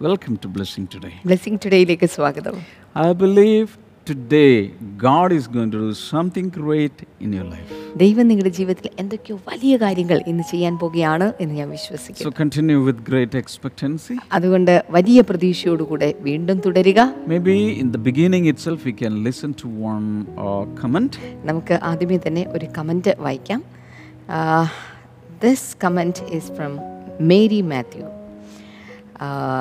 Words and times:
Welcome 0.00 0.36
to 0.38 0.48
Blessing 0.48 0.84
Today. 0.92 1.12
Blessing 1.28 1.58
ടുഡേയിലേക്ക് 1.64 2.06
സ്വാഗതം 2.14 2.54
I 3.00 3.10
believe 3.22 3.68
today 4.06 4.52
God 5.02 5.28
is 5.38 5.44
going 5.56 5.70
to 5.74 5.80
do 5.86 5.90
something 6.12 6.46
great 6.58 6.96
in 7.24 7.30
your 7.36 7.46
life. 7.52 7.70
ദൈവം 8.02 8.24
നിങ്ങളുടെ 8.30 8.52
ജീവിതത്തിൽ 8.58 8.90
എന്തൊക്കെയോ 9.02 9.36
വലിയ 9.50 9.72
കാര്യങ്ങൾ 9.82 10.18
ഇന്ന് 10.32 10.44
ചെയ്യാൻ 10.52 10.74
പോകുകയാണ് 10.82 11.26
എന്ന് 11.42 11.54
ഞാൻ 11.60 11.68
വിശ്വസിക്കുന്നു 11.76 12.26
So 12.26 12.32
continue 12.42 12.78
with 12.88 13.00
great 13.10 13.34
expectancy. 13.42 14.16
അതുകൊണ്ട് 14.38 14.72
വലിയ 14.96 15.22
പ്രതീക്ഷയോടുകൂടെ 15.30 16.08
വീണ്ടും 16.28 16.60
തുടരുക 16.66 17.00
Maybe 17.34 17.56
in 17.82 17.90
the 17.96 18.02
beginning 18.08 18.46
itself, 18.52 18.78
we 18.90 18.94
can 19.02 19.16
listen 19.28 19.52
to 19.62 19.68
one 19.92 20.08
uh, 20.44 20.62
comment. 20.82 21.12
നമുക്ക് 21.50 21.76
ആദ്യമേ 21.90 22.20
തന്നെ 22.26 22.44
ഒരു 22.56 22.68
കമന്റ് 22.78 23.14
വായിക്കാം 23.26 23.60
this 25.44 25.68
comment 25.84 26.24
is 26.38 26.50
from 26.58 26.72
Mary 27.32 27.62
Mathew 27.74 28.06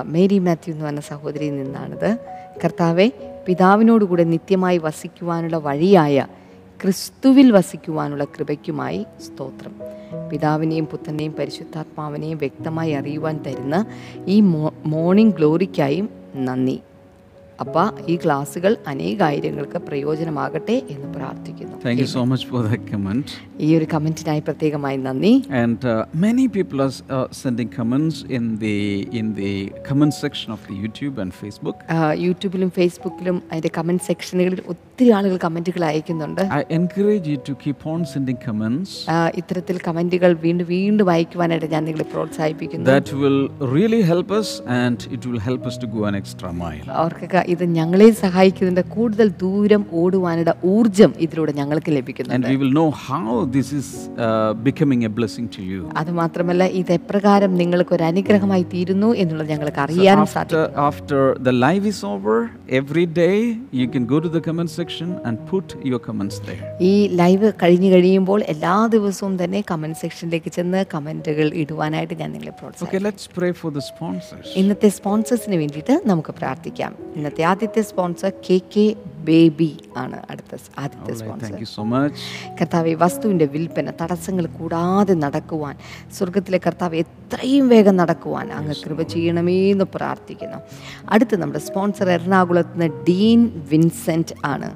Mary 0.06 0.40
Mathew 0.40 0.74
എന്ന് 0.74 0.86
പറഞ്ഞ 0.86 1.00
സഹോദരിയിൽ 1.00 1.64
നിന്നാണിത്. 1.64 2.18
കർത്താവെ 2.64 3.12
പിതാവിനോടുകൂടെ 3.48 4.24
നിത്യമായി 4.24 4.78
വസിക്കുവാനുള്ള 4.78 5.58
വഴിയായ 5.58 6.28
ക്രിസ്തുവിൽ 6.84 7.52
വസിക്കുവാനുള്ള 7.52 8.24
കൃപയ്ക്കുമായി 8.24 9.06
സ്തോത്രം. 9.26 9.76
പിതാവിനെയും 10.30 10.86
പുത്രനെയും 10.86 11.34
പരിശുദ്ധാത്മാവിനെയും 11.40 12.38
വ്യക്തമായി 12.38 12.92
അറിയുവാൻ 12.92 13.44
തരുന്ന 13.48 13.86
ഈ 14.28 14.42
മോർണിംഗ് 14.86 15.36
ഗ്ലോറിക്കായും 15.36 16.10
നന്ദി. 16.36 16.80
അപ്പ 17.64 17.78
ഈ 18.08 18.16
ക്ലാസ്സുകൾ 18.16 18.78
അനേക 18.88 19.16
കാര്യങ്ങൾക്ക് 19.20 19.78
പ്രയോജനമാകട്ടെ 19.78 20.76
എന്ന് 20.94 21.08
പ്രാർത്ഥിക്കുന്നു. 21.18 21.76
Thank 21.86 22.04
so 22.04 22.24
much 22.32 22.48
for 22.48 22.64
the comment 22.66 23.34
ഈ 23.60 23.78
ഒരു 23.78 23.88
കമന്റിനായി 23.94 24.40
പ്രത്യേകമായി 24.40 24.98
നന്ദി. 24.98 25.44
And 25.62 26.06
many 26.16 26.48
people 26.48 26.82
are 26.84 26.92
sending 27.42 27.74
comments 27.80 28.26
in 28.38 28.56
the 28.66 28.76
in 29.22 29.34
the 29.34 29.72
comment 29.90 30.16
section 30.16 30.52
of 30.52 30.64
the 30.70 30.78
YouTube 30.86 31.20
and 31.20 31.32
Facebook 31.32 31.80
യൂട്യൂബിലും 32.28 32.72
ഫേസ്ബുക്കിലും 32.80 33.42
അതിന്റെ 33.52 33.72
കമന്റ് 33.78 34.04
സെക്ഷനുകളിൽ 34.04 34.62
ഒത്തിരി 34.74 35.10
ആളുകൾ 35.18 35.38
കമന്റുകൾ 35.44 35.86
അയക്കുന്നുണ്ട്. 35.86 36.42
I 36.60 36.62
encourage 36.72 37.30
you 37.30 37.38
to 37.50 37.56
keep 37.66 37.84
on 37.90 38.06
sending 38.06 38.42
comments 38.48 38.98
ഇത്തരത്തിൽ 39.42 39.80
കമന്റുകൾ 39.88 40.34
വീണ്ടും 40.46 40.68
വീണ്ടും 40.68 41.08
വായിക്കുവാനായിട്ട് 41.12 41.70
ഞാൻ 41.76 41.84
നിങ്ങളെ 41.90 42.08
പ്രോത്സാഹിപ്പിക്കുന്നു. 42.14 42.86
That 42.86 43.16
will 43.16 43.40
really 43.76 44.02
help 44.12 44.34
us 44.34 44.56
and 44.82 45.00
it 45.12 45.28
will 45.30 45.40
help 45.48 45.68
us 45.72 45.82
to 45.84 45.86
go 45.86 46.08
an 46.12 46.18
extra 46.22 46.52
mile 46.64 46.84
അവർക്ക് 47.04 47.28
ഇത് 47.54 47.64
ഞങ്ങളെ 47.78 48.10
സഹായിക്കുന്നുണ്ട് 48.24 48.84
കൂടുതൽ 48.96 49.28
ദൂരം 49.44 49.84
ഓടുവാനുള്ള 50.02 50.54
ഊർജം 50.74 51.12
ഇതിലൂടെ 51.26 51.54
ഞങ്ങൾക്ക് 51.60 51.92
ലഭിക്കുന്നുണ്ട് 51.98 52.36
അത് 52.40 52.50
മാത്രമല്ല 52.50 52.58
will 52.62 52.74
know 52.74 52.90
how 53.04 53.26
this 53.50 53.70
is 53.74 53.88
becoming 54.64 55.02
a 55.06 55.12
blessing 55.12 55.48
to 55.50 55.62
you. 55.64 55.82
അതുമാത്രമല്ല 56.02 56.64
ഇത് 56.80 56.92
എപ്രകാരം 56.98 57.52
നിങ്ങൾക്ക് 57.62 57.94
ഒരു 57.98 58.06
അനുഗ്രഹമായി 58.10 58.66
തീരുന്നു 58.74 59.10
എന്നുള്ളത് 59.22 59.52
ഞങ്ങൾക്ക് 59.54 59.82
അറിയാനും 59.86 60.28
സാധിക്കും 60.28 60.48
After, 60.50 60.64
after 60.90 61.20
the 61.48 61.54
live 61.58 61.86
is 61.86 62.00
over, 62.06 62.36
every 62.80 63.06
day 63.18 63.36
you 63.80 63.88
can 63.88 64.06
go 64.06 64.20
to 64.20 64.30
the 64.30 64.42
comment 64.42 64.72
section 64.72 65.10
and 65.26 65.36
put 65.52 65.68
your 65.84 66.02
comments 66.08 66.38
there. 66.48 66.62
ഈ 66.90 66.94
ലൈവ് 67.22 67.48
കഴിഞ്ഞു 67.64 67.90
കഴിയുമ്പോൾ 67.94 68.40
എല്ലാ 68.54 68.76
ദിവസവും 68.96 69.34
തന്നെ 69.42 69.62
കമന്റ് 69.72 70.00
സെക്ഷനിലേക്ക് 70.02 70.52
ചെന്ന് 70.58 70.82
കമന്റുകൾ 70.94 71.48
ഇടുവാനായിട്ട് 71.64 72.16
ഞാൻ 72.22 72.30
നിങ്ങളെ 72.36 72.54
പ്രോത്സാഹിപ്പിക്കും 72.54 72.88
Okay, 72.90 73.02
let's 73.08 73.26
pray 73.30 73.52
for 73.54 73.70
the 73.72 73.84
sponsors. 73.92 74.48
ഇന്നത്തെ 74.62 74.90
സ്പോൺസേഴ്സിന് 74.98 75.58
വേണ്ടിയിട്ട് 75.62 75.96
നമുക്ക് 76.12 76.34
പ്രാർത്ഥിക്കാം 76.40 76.92
ഇന്നത്തെ 77.18 77.39
ആദ്യത്തെ 77.44 77.82
സ്പോൺസർ 77.82 78.34
കെ 78.50 78.60
കെ 78.76 78.96
ബേബി 79.24 79.78
ആണ് 79.98 80.18
അടുത്ത 80.30 80.58
ആദ്യത്തെ 80.80 81.14
സ്പോൺസർ. 81.14 82.12
കർത്താവ് 82.62 82.96
വസ്തുവിന്റെ 82.96 83.46
വിൽപ്പന 83.46 83.92
തടസ്സങ്ങൾ 84.02 84.46
കൂടാതെ 84.46 85.14
നടക്കുവാൻ 85.14 85.76
സ്വർഗത്തിലെ 86.18 86.60
കർത്താവ് 86.68 86.96
എത്രയും 86.96 87.70
വേഗം 87.70 87.96
നടക്കുവാൻ 87.96 88.52
അങ്ങ് 88.52 88.76
കൃപ 88.86 89.02
ചെയ്യണമേ 89.02 89.72
എന്ന് 89.72 89.86
പ്രാർത്ഥിക്കുന്നു. 89.96 90.58
അടുത്ത് 91.10 91.36
നമ്മുടെ 91.42 91.60
സ്പോൺസർ 91.60 92.10
എറണാകുളത്ത് 92.10 92.82
നിന്ന് 92.82 93.04
ഡീൻ 93.10 93.68
വിൻസെന്റ് 93.72 94.36
ആണ്. 94.46 94.70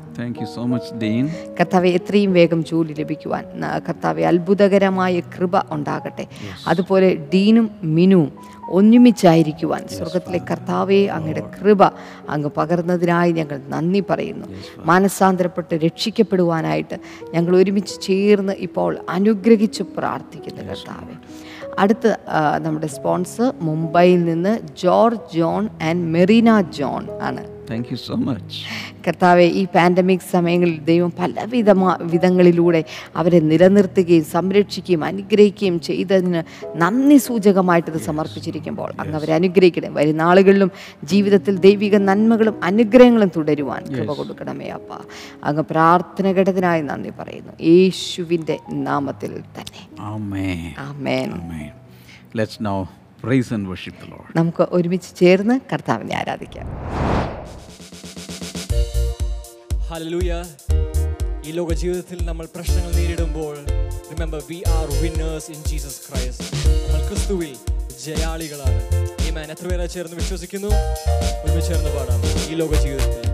സോ 0.56 0.64
മച്ച് 0.64 0.94
ഡീൻ 0.94 1.30
കർത്താവ് 1.60 1.88
എത്രയും 1.88 2.34
വേഗം 2.34 2.64
ജോലി 2.64 2.94
ലഭിക്കുവാൻ 2.94 3.44
കർത്താവ് 3.60 3.82
കർത്താവെ 3.88 4.24
അത്ഭുതകരമായ 4.24 5.20
കൃപ 5.20 5.60
ഉണ്ടാകട്ടെ. 5.74 6.28
അതുപോലെ 6.68 7.28
ഡീനും 7.34 7.70
മിനുവും 7.84 8.32
ഒന്നിമിച്ചായിരിക്കുവാൻ. 8.70 9.88
സ്വർഗത്തിലെ 9.88 10.42
കർത്താവെ 10.52 11.08
അങ്ങയുടെ 11.08 11.44
കൃപ 11.56 11.84
അങ്ങ് 12.30 12.50
പകർന്നതിനായി 12.58 13.32
ഞങ്ങൾ 13.32 13.62
നന്ദി 13.68 14.04
പറയുന്നു. 14.10 14.48
മാനസാന്തരപ്പെട്ട് 14.78 15.76
രക്ഷിക്കപ്പെടുവാനായിട്ട് 15.76 17.00
ഞങ്ങൾ 17.34 17.56
ഒരുമിച്ച് 17.56 18.02
ചേർന്ന് 18.02 18.54
ഇപ്പോൾ 18.54 18.98
അനുഗ്രഹിച്ച് 19.10 19.84
പ്രാർത്ഥിക്കുന്നു 19.84 20.62
കർത്താവെ. 20.62 21.16
അടുത്ത 21.80 22.08
നമ്മുടെ 22.58 22.88
സ്പോൺസർ 22.88 23.54
മുംബൈയിൽ 23.62 24.24
നിന്ന് 24.24 24.60
George 24.84 25.38
John 25.38 25.70
and 25.84 26.06
Marina 26.06 26.62
John 26.62 27.08
ആണ്. 27.22 27.63
Thank 27.74 27.92
യു 27.92 27.96
സോ 27.96 28.16
മച്ച് 28.16 28.58
കർത്താവെ 29.08 29.46
ഈ 29.60 29.66
പാൻഡമിക് 29.66 30.26
സമയങ്ങളിൽ 30.32 30.80
ദൈവം 30.80 31.12
പലവിധ 31.20 31.70
വിധങ്ങളിലൂടെ 32.02 32.84
അവരെ 33.16 33.40
നിലനിർത്തുകയും 33.40 34.24
സംരക്ഷിക്കുകയും 34.24 35.04
അനുഗ്രഹിക്കുകയും 35.04 35.80
ചെയ്തതിന് 35.80 36.44
നന്ദി 36.76 37.18
സൂചകമായിട്ട് 37.18 37.90
ഇത് 37.92 37.98
സമർപ്പിച്ചിരിക്കുമ്പോൾ 37.98 38.94
അങ്ങ് 39.00 39.16
അവരെ 39.16 39.34
അനുഗ്രഹിക്കണേ 39.34 39.88
വരും 39.88 40.18
നാളുകളിലും 40.18 40.72
ജീവിതത്തിൽ 41.04 41.58
ദൈവിക 41.58 41.96
നന്മകളും 41.96 42.64
അനുഗ്രഹങ്ങളും 42.64 43.32
തുടരുവാൻ 43.38 43.84
കൃപ 43.96 44.14
കൊടുക്കണമേ 44.14 44.70
അപ്പ. 44.70 44.92
അങ്ങ് 45.44 45.64
പ്രാർത്ഥന 45.64 46.32
ഘട്ടത്തിനായി 46.32 46.82
നന്ദി 46.82 47.10
പറയുന്നു. 47.10 47.54
യേശുവിന്റെ 47.62 48.60
നാമത്തിൽ 48.72 49.44
തന്നെ. 49.58 49.82
The 54.00 54.10
Lord. 54.10 54.36
നമുക്ക് 54.36 54.68
ഒരുമിച്ച് 54.72 55.16
ചേർന്ന് 55.16 55.60
കർത്താവിനെ 55.74 56.16
ആരാധിക്കാം. 56.16 56.68
ഹല്ലേലൂയ 59.94 60.34
ഈ 61.48 61.52
ലോക 61.52 61.74
ജീവിതത്തിൽ 61.74 62.26
നമ്മൾ 62.26 62.46
പ്രശ്നങ്ങൾ 62.46 62.92
നേരിടുമ്പോൾ 62.92 63.56
remember 64.12 64.42
we 64.50 64.64
are 64.68 64.88
winners 65.02 65.52
in 65.52 65.60
Jesus 65.68 66.00
Christ 66.06 66.46
നമ്മൾ 66.88 67.02
ക്രിസ്തുവിൽ 67.10 67.54
ജയാളികളാണ്. 68.06 68.80
ഈ 69.28 69.32
മാൻ 69.32 69.52
എത്ര 69.52 69.68
പേരെ 69.68 69.86
ചേർന്ന് 69.86 70.16
വിശ്വസിക്കുന്നു? 70.16 70.68
ഒരുമിച്ച് 71.44 71.70
ചേർന്ന് 71.70 71.92
പാടാം. 71.98 72.22
ഈ 72.52 72.56
ലോക 72.56 72.74
ജീവിതത്തിൽ 72.86 73.33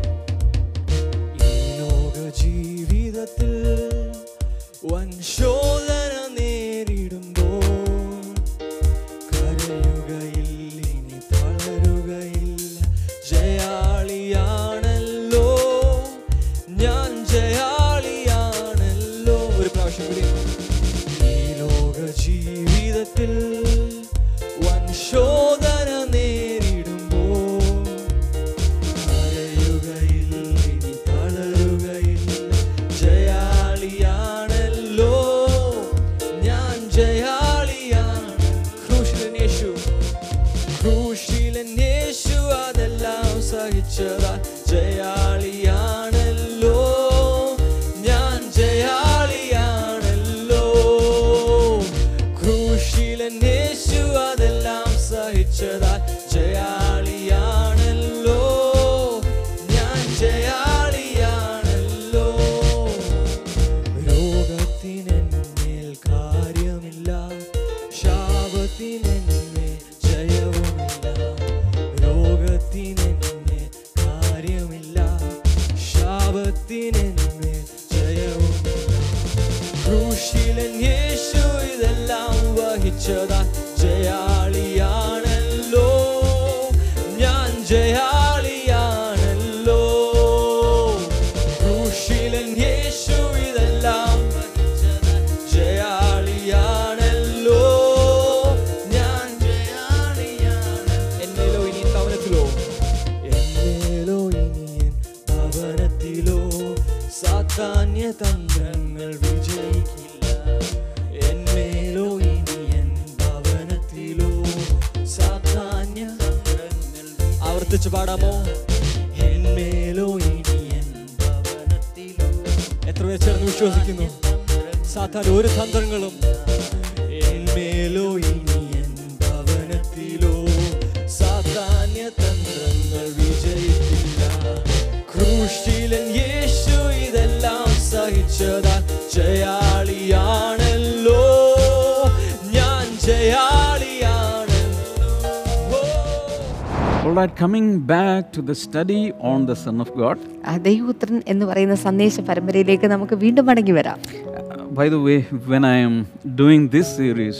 coming 147.38 147.78
back 147.86 148.32
to 148.32 148.42
the 148.42 148.54
study 148.56 149.02
on 149.22 149.46
the 149.46 149.56
Son 149.56 149.80
of 149.80 149.90
God. 149.94 150.16
ആ 150.44 150.56
ദൈവപുത്രൻ 150.66 151.22
എന്ന് 151.26 151.44
പറയുന്ന 151.46 151.74
സന്ദേശ 151.84 152.20
പരമ്പരയിലേക്ക് 152.20 152.86
നമുക്ക് 152.86 153.14
വീണ്ടും 153.16 153.46
മടങ്ങി 153.46 153.72
വരാം 153.72 153.98
Uh, 154.04 154.64
by 154.72 154.86
the 154.88 154.98
way, 154.98 155.16
when 155.46 155.64
I 155.66 155.78
am 155.80 155.94
doing 156.34 156.68
this 156.68 156.96
series, 156.96 157.38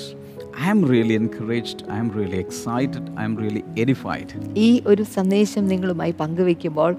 I 0.59 0.69
am 0.69 0.81
really 0.83 1.15
encouraged, 1.15 1.83
I 1.88 1.97
am 1.97 2.09
really 2.09 2.38
excited, 2.38 3.03
I 3.15 3.23
am 3.23 3.35
really 3.35 3.61
edified. 3.83 4.29
ഈ 4.65 4.69
ഒരു 4.91 5.03
സന്ദേശം 5.15 5.63
നിങ്ങളുമായി 5.71 6.13
പങ്കുവെക്കുമ്പോൾ 6.21 6.91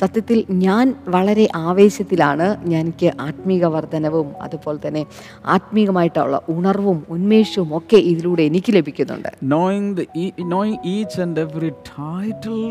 സത്യത്തിൽ 0.00 0.38
ഞാൻ 0.64 0.86
വളരെ 1.14 1.46
ആവേശത്തിലാണ് 1.68 2.46
എനിക്ക് 2.72 3.08
ആത്മീക 3.28 3.64
വർധനവും 3.76 4.28
അതുപോലെ 4.46 4.80
തന്നെ 4.86 5.02
ആത്മീകമായിട്ടുള്ള 5.56 6.40
ഉണർവും 6.56 6.98
ഉന്മേഷവും 7.16 7.72
ഒക്കെ 7.78 8.00
ഇതിലൂടെ 8.12 8.44
എനിക്ക് 8.50 8.74
ലഭിക്കുന്നുണ്ട് 8.78 9.30
Knowing, 9.54 9.86
the, 10.00 10.06
e- 10.24 10.34
knowing 10.52 10.76
each 10.96 11.16
and 11.26 11.36
every 11.46 11.72
title 11.96 12.64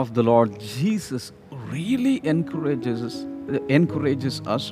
of 0.00 0.06
the 0.18 0.24
Lord 0.32 0.50
Jesus 0.76 1.24
really 1.74 2.16
encourages 2.34 2.98
us, 3.02 3.16
encourages 3.70 4.36
us 4.54 4.64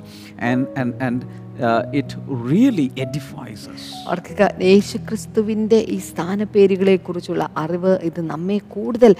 and, 0.49 0.61
and, 0.75 0.91
and 0.99 1.19
uh, 1.59 1.83
it 1.93 2.09
really 2.47 2.87
edifies. 2.97 3.61
ഓർക്കുക 4.09 4.41
യേശുക്രിസ്തുവിന്റെ 4.61 5.79
ഈ 5.89 5.97
സ്ഥാനപ്പേരുകളെക്കുറിച്ചുള്ള 6.09 7.49
അറിവ് 7.57 7.93
ഇത് 8.03 8.21
നമ്മെ 8.25 8.57
കൂടുതൽ 8.67 9.13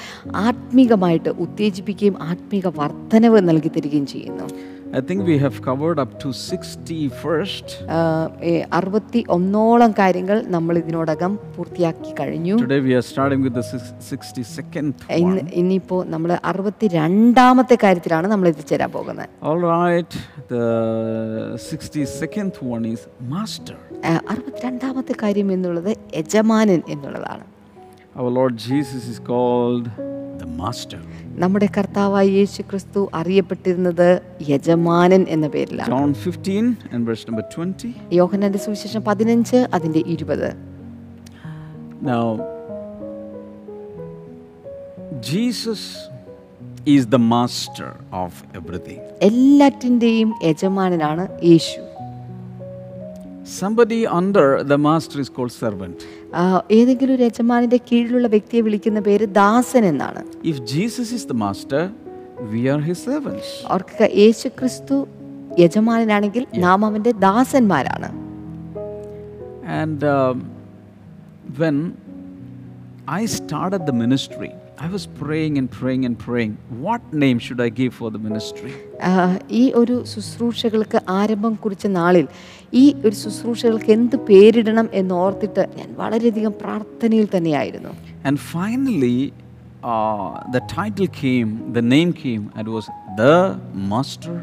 ആത്മീകമായിട്ട് 0.44 1.30
ഉത്തേജിപ്പിക്കുകയും 1.46 2.18
ആത്മീക 2.24 2.68
വർധനവ് 2.80 3.42
നൽകി 3.50 3.72
തരികയും 3.78 4.06
ചെയ്യുന്നു 4.06 4.48
I 4.94 5.02
think 5.02 5.26
we 5.26 5.38
have 5.38 5.62
covered 5.62 6.00
up 6.00 6.12
to 6.22 6.28
61st. 6.34 7.66
അറുപത്തി 8.78 9.24
ഒന്നോളം 9.30 9.92
കാര്യങ്ങൾ 9.92 10.38
നമ്മൾ 10.48 10.78
ഇതിനോടകം 10.78 11.32
പൂർത്തിയാക്കി 11.56 12.12
കഴിഞ്ഞു 12.20 12.56
Today 12.58 12.80
we 12.88 12.94
are 13.00 13.06
starting 13.12 13.42
with 13.46 13.54
the 13.54 13.66
six- 13.72 13.92
62nd 14.12 14.88
ഇന്ന് 15.20 15.42
one. 15.42 15.52
ഇനിയിപ്പോൾ 15.62 16.02
നമ്മൾ 16.06 16.32
അറുപത്തി 16.52 16.88
രണ്ടാമത്തെ 16.98 17.78
കാര്യത്തിലാണ് 17.84 18.28
നമ്മൾ 18.28 18.48
എത്തിച്ചേരാൻ 18.54 18.92
പോകുന്നത് 18.92 19.26
All 19.50 19.62
right, 19.74 20.12
the 20.56 20.64
62nd 21.68 22.56
one 22.76 22.86
is 22.94 23.04
Master. 23.36 23.78
ആ, 24.06 24.14
അറുപത്തിരണ്ടാമത്തെ 24.32 25.16
കാര്യം 25.24 25.52
എന്നുള്ളത് 25.58 25.92
യജമാനൻ 26.18 26.82
എന്നുള്ളതാണ് 26.96 27.46
Our 28.20 28.30
Lord 28.40 28.56
Jesus 28.68 29.04
is 29.14 29.20
called 29.32 29.86
the 29.88 30.17
Master. 30.58 31.00
നമ്മുടെ 31.44 31.68
കർത്താവായ 31.76 32.28
യേശു 32.38 32.62
ക്രിസ്തു 32.70 33.02
അറിയപ്പെട്ടിരുന്നത് 33.20 34.08
യജമാനൻ 34.50 35.24
എന്ന 35.36 35.48
പേരിലാണ് 35.56 35.90
John 35.94 36.14
15 36.24 36.64
and 36.94 37.02
verse 37.10 37.24
number 37.30 37.46
20. 37.48 37.92
യോഹനന്റെ 38.20 38.62
സുവിശേഷം 38.66 39.04
പതിനഞ്ച് 39.10 39.60
അതിന്റെ 39.76 40.04
ഇരുപത് 40.16 40.50
Now, 42.04 42.26
Jesus 45.24 45.82
is 46.88 47.08
the 47.08 47.22
master 47.28 47.90
of 48.16 48.32
everything. 48.54 49.00
എല്ലാറ്റിന്റെയും 49.30 50.30
യജമാനനാണ് 50.44 51.24
Yeshu 51.44 51.80
Somebody 53.48 54.06
under 54.06 54.62
the 54.62 54.78
master 54.78 55.22
is 55.22 55.30
called 55.30 55.54
servant. 55.54 55.98
ഏതെങ്കിലും 56.78 57.14
ഒരു 57.18 57.24
യജമാനന്റെ 57.28 57.80
കീഴിലുള്ള 57.90 58.28
വ്യക്തിയെ 58.34 58.62
വിളിക്കുന്ന 58.66 59.00
പേര് 59.08 59.26
ദാസൻ 59.40 59.84
എന്നാണ് 59.92 60.22
If 60.52 60.58
Jesus 60.74 61.08
is 61.18 61.24
the 61.32 61.38
master, 61.46 61.82
we 62.54 62.62
are 62.74 62.82
his 62.90 62.98
servants. 63.10 63.48
ഓർക്കുക 63.76 64.10
യേശു 64.24 64.50
ക്രിസ്തു 64.60 64.98
യജമാനനാണെങ്കിൽ 65.64 66.44
നാം 66.66 66.86
അവന്റെ 66.90 67.14
ദാസന്മാരാണ് 67.28 68.10
And 69.80 70.02
uh, 70.16 70.34
when 71.58 71.78
I 73.20 73.26
started 73.38 73.82
the 73.90 73.96
ministry, 74.04 74.52
I 74.78 74.88
was 74.88 75.08
praying 75.08 75.58
and 75.58 75.70
praying 75.72 76.06
and 76.06 76.18
praying. 76.20 76.52
What 76.80 77.02
name 77.14 77.40
should 77.40 77.60
I 77.60 77.70
give 77.72 77.94
for 77.94 78.10
the 78.12 78.20
ministry? 78.20 78.72
ആ, 79.02 79.12
ഈ 79.52 79.64
ഒരു 79.76 79.96
ശുശ്രൂഷകൾക്ക് 80.12 81.00
ആരംഭം 81.18 81.54
കുറിച്ച 81.64 81.86
നാളിൽ 81.96 82.26
ഈ 82.74 82.84
ഒരു 83.06 83.16
ശുശ്രൂഷകൾക്ക് 83.22 83.90
എന്ത് 83.98 84.18
പേരിടണം 84.30 84.88
എന്ന് 85.00 85.16
ഓർത്തിട്ട് 85.24 85.64
ഞാൻ 85.80 85.90
വളരെയധികം 86.02 86.54
പ്രാർത്ഥനയിൽ 86.64 87.28
തന്നെയായിരുന്നു 87.36 87.94
And 88.24 88.38
finally, 88.54 89.18
uh, 89.84 90.28
the 90.50 90.64
title 90.76 91.10
came, 91.24 91.50
the 91.74 91.86
name 91.96 92.12
came, 92.24 92.44
and 92.56 92.64
it 92.68 92.74
was 92.78 92.88
The 93.18 93.36
Master 93.92 94.36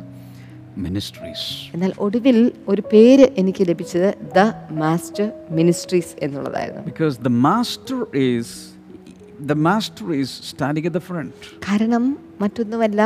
Ministries. 0.85 1.43
എന്നാൽ 1.75 1.93
ഒടുവിൽ 2.07 2.39
ഒരു 2.73 2.83
പേര് 2.93 3.27
എനിക്ക് 3.41 3.65
ലഭിച്ചത് 3.71 4.09
ദ 4.37 4.43
മാസ്റ്റർ 4.83 5.27
മിനിസ്ട്രീസ് 5.59 6.15
എന്നുള്ളതായിരുന്നു 6.27 6.85
Because 6.93 7.17
the 7.29 7.35
master 7.49 7.99
is 8.31 8.47
the 9.47 9.59
master 9.61 10.13
is 10.15 10.31
standing 10.45 10.87
at 10.87 10.93
the 10.93 11.05
front. 11.11 11.35
കാരണം 11.69 12.05
മറ്റൊന്നുമല്ല 12.41 13.01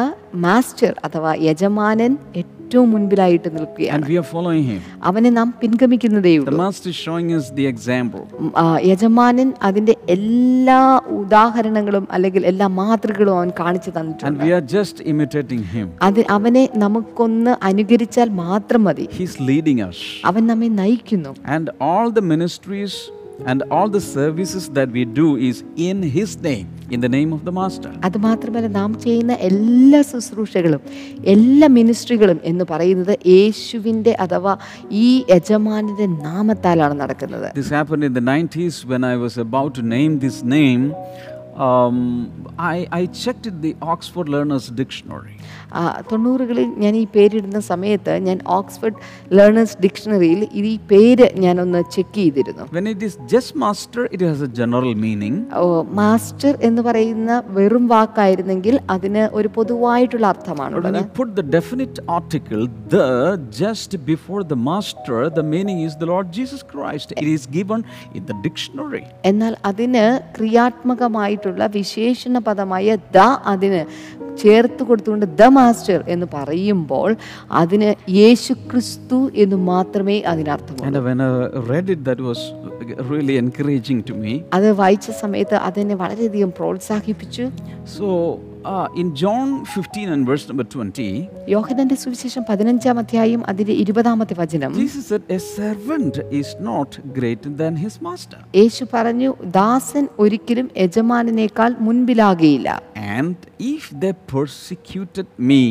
മാസ്റ്റർ 0.44 0.92
അഥവാ 1.06 1.32
യജമാനൻ 1.46 2.12
ഏറ്റവും 2.40 2.56
മുൻപിലായിട്ട് 2.94 3.48
നിൽക്കുകയാണ് 3.56 3.96
And 3.96 4.08
we 4.12 4.16
are 4.20 4.28
following 4.32 4.64
him. 4.70 4.80
അവനെ 5.08 5.30
നാം 5.30 5.48
പിൻഗമിക്കുന്നതേ 5.60 6.32
The 6.48 6.56
master 6.62 6.88
is 6.88 6.98
showing 7.06 7.28
us 7.38 7.46
the 7.58 7.66
example. 7.72 8.22
ആ, 8.62 8.64
യജമാനൻ 8.90 9.48
അതിന്റെ 9.68 9.94
എല്ലാ 10.08 10.80
ഉദാഹരണങ്ങളും 11.22 12.06
അല്ലെങ്കിൽ 12.10 12.42
എല്ലാ 12.52 12.68
മാതൃകളും 12.80 13.34
അവൻ 13.38 13.52
കാണിച്ചു 13.60 13.90
And 13.90 13.98
തന്നിട്ടുണ്ട് 13.98 14.42
we 14.46 14.52
are 14.52 14.64
just 14.76 14.96
imitating 15.12 15.62
him. 15.74 15.86
അത് 16.08 16.20
അവനെ 16.36 16.64
നമുക്കൊന്ന് 16.76 17.54
അനുകരിച്ചാൽ 17.62 18.28
മാത്രം 18.44 18.82
മതി 18.84 19.06
He's 19.20 19.36
leading 19.50 19.80
us. 19.90 20.00
അവൻ 20.30 20.44
നമ്മെ 20.52 20.70
നയിക്കുന്നു 20.80 21.32
And 21.56 21.66
all 21.88 22.08
the 22.18 22.24
ministries 22.34 22.96
and 23.46 23.62
all 23.70 23.88
the 23.88 24.00
services 24.00 24.68
that 24.70 24.90
we 24.90 25.04
do 25.04 25.36
is 25.38 25.62
in 25.76 26.02
his 26.02 26.36
name, 26.38 26.66
in 26.90 27.00
the 27.00 27.08
name 27.08 27.32
of 27.32 27.44
the 27.44 27.52
master. 27.52 27.90
അത് 28.06 28.18
മാത്രമല്ല 28.18 28.68
നാം 28.78 28.90
ചെയ്യുന്ന 29.04 29.34
എല്ലാ 29.48 30.00
ശുശ്രൂഷകളും 30.10 30.82
എല്ലാ 31.34 31.68
മിനിസ്ട്രികളും 31.78 32.40
എന്ന് 32.44 32.64
പറയുന്നത് 32.64 33.14
യേശുവിന്റെ 33.34 34.14
അഥവാ 34.26 34.54
ഈ 35.04 35.08
യജമാനന്റെ 35.34 36.08
നാമത്താലാണ് 36.26 36.96
നടക്കുന്നത് 37.02 37.48
This 37.54 37.70
happened 37.70 38.04
in 38.04 38.14
the 38.20 38.24
90s 38.32 38.78
when 38.92 39.04
I 39.12 39.16
was 39.16 39.36
about 39.46 39.72
to 39.80 39.84
name 39.96 40.14
this 40.26 40.38
name. 40.58 40.84
Um, 41.68 41.96
I, 42.72 42.86
I 42.92 43.06
checked 43.06 43.46
the 43.60 43.74
Oxford 43.92 44.28
Learners 44.28 44.68
Dictionary. 44.80 45.37
തൊണ്ണൂറുകളിൽ 46.10 46.68
ഞാൻ 46.82 46.94
ഈ 46.96 47.04
പേരിടുന്ന 47.14 47.60
സമയത്ത് 47.68 48.14
ഞാൻ 48.26 48.38
ഓക്സ്ഫോർഡ് 48.56 48.98
ലേണേഴ്സ് 49.38 49.76
ഡിക്ഷണറിയിൽ 49.84 50.40
ഈ 50.62 50.76
പേര് 50.90 51.28
ഞാനൊന്ന് 51.44 51.82
ചെക്ക് 51.94 52.16
ചെയ്തിരുന്നു 52.18 52.64
When 52.72 52.86
it 52.86 53.02
is 53.02 53.14
just 53.26 53.50
master, 53.56 54.02
it 54.12 54.22
has 54.22 54.40
a 54.42 54.50
general 54.54 54.94
meaning. 54.98 55.34
ഓ, 55.58 55.64
മാസ്റ്റർ 56.00 56.52
എന്ന് 56.68 56.82
പറയുന്ന 56.82 57.26
വെറും 57.56 57.84
വാക്കായിരുന്നെങ്കിൽ 57.88 58.74
അതിന് 58.90 59.24
ഒരു 59.38 59.50
പൊതുവായിട്ടുള്ള 59.56 60.16
But 60.20 60.32
അർത്ഥമാണുള്ളത് 60.32 60.88
when 60.90 61.02
you 61.02 61.12
put 61.14 61.30
the 61.34 61.46
definite 61.50 61.96
article, 62.10 62.62
the, 62.88 63.06
just 63.58 63.76
before 64.06 64.42
the 64.44 64.58
master, 64.68 65.18
the 65.30 65.46
meaning 65.46 65.78
is 65.80 65.94
the 65.96 66.06
Lord 66.06 66.26
Jesus 66.32 66.62
Christ. 66.64 67.08
It 67.14 67.28
is 67.28 67.44
given 67.50 67.80
in 68.14 68.24
the 68.26 68.36
dictionary. 68.42 69.04
എന്നാൽ 69.24 69.52
അതിന് 69.64 70.04
ക്രിയാത്മകമായിട്ടുള്ള 70.38 71.62
വിശേഷണ 71.74 72.38
പദമായ 72.40 72.86
ദ 73.12 73.18
അതിന് 73.46 73.80
ചേർത്ത് 74.38 74.84
കൊടുത്തുകൊണ്ട് 74.84 75.26
ദ 75.36 75.46
മാസ്റ്റർ 75.48 76.04
എന്ന് 76.08 76.26
പറയുമ്പോൾ 76.34 77.08
അതിന് 77.52 77.88
യേശു 78.10 78.52
ക്രിസ്തു 78.70 79.30
എന്ന് 79.34 79.56
മാത്രമേ 79.68 80.20
അതിനർത്ഥം. 80.22 80.76
അത് 84.52 84.68
വായിച്ച 84.74 85.10
സമയത്ത് 85.22 85.54
അതെന്നെ 85.68 85.94
വളരെയധികം 85.96 86.52
പ്രോത്സാഹിപ്പിച്ചു 86.58 87.46
So 87.96 88.08
uh, 88.64 88.88
in 88.94 89.14
John 89.14 89.64
15 89.64 90.08
and 90.08 90.26
verse 90.26 90.48
number 90.48 90.64
20, 90.64 91.28
യോഹനന്റെ 91.48 91.96
സുവിശേഷം 92.02 92.42
പതിനഞ്ചാം 92.48 92.96
അധ്യായം 93.02 93.40
അതിന്റെ 93.50 93.74
ഇരുപതാമത്തെ 93.82 94.34
വചനം 94.34 94.72
Jesus 94.78 95.04
said, 95.10 95.22
A 95.30 95.40
servant 95.56 96.14
is 96.40 96.48
not 96.70 96.90
greater 97.18 97.50
than 97.60 97.74
his 97.84 97.94
master. 98.08 98.38
യേശു 98.60 98.84
പറഞ്ഞു 98.94 99.30
ദാസൻ 99.58 100.04
ഒരിക്കലും 100.24 100.68
യജമാനേക്കാൾ 100.84 101.70
മുൻപിലാകയില്ല 101.86 102.68
And 103.16 103.36
if 103.74 103.84
they 104.02 104.12
persecuted 104.34 105.26
me, 105.50 105.62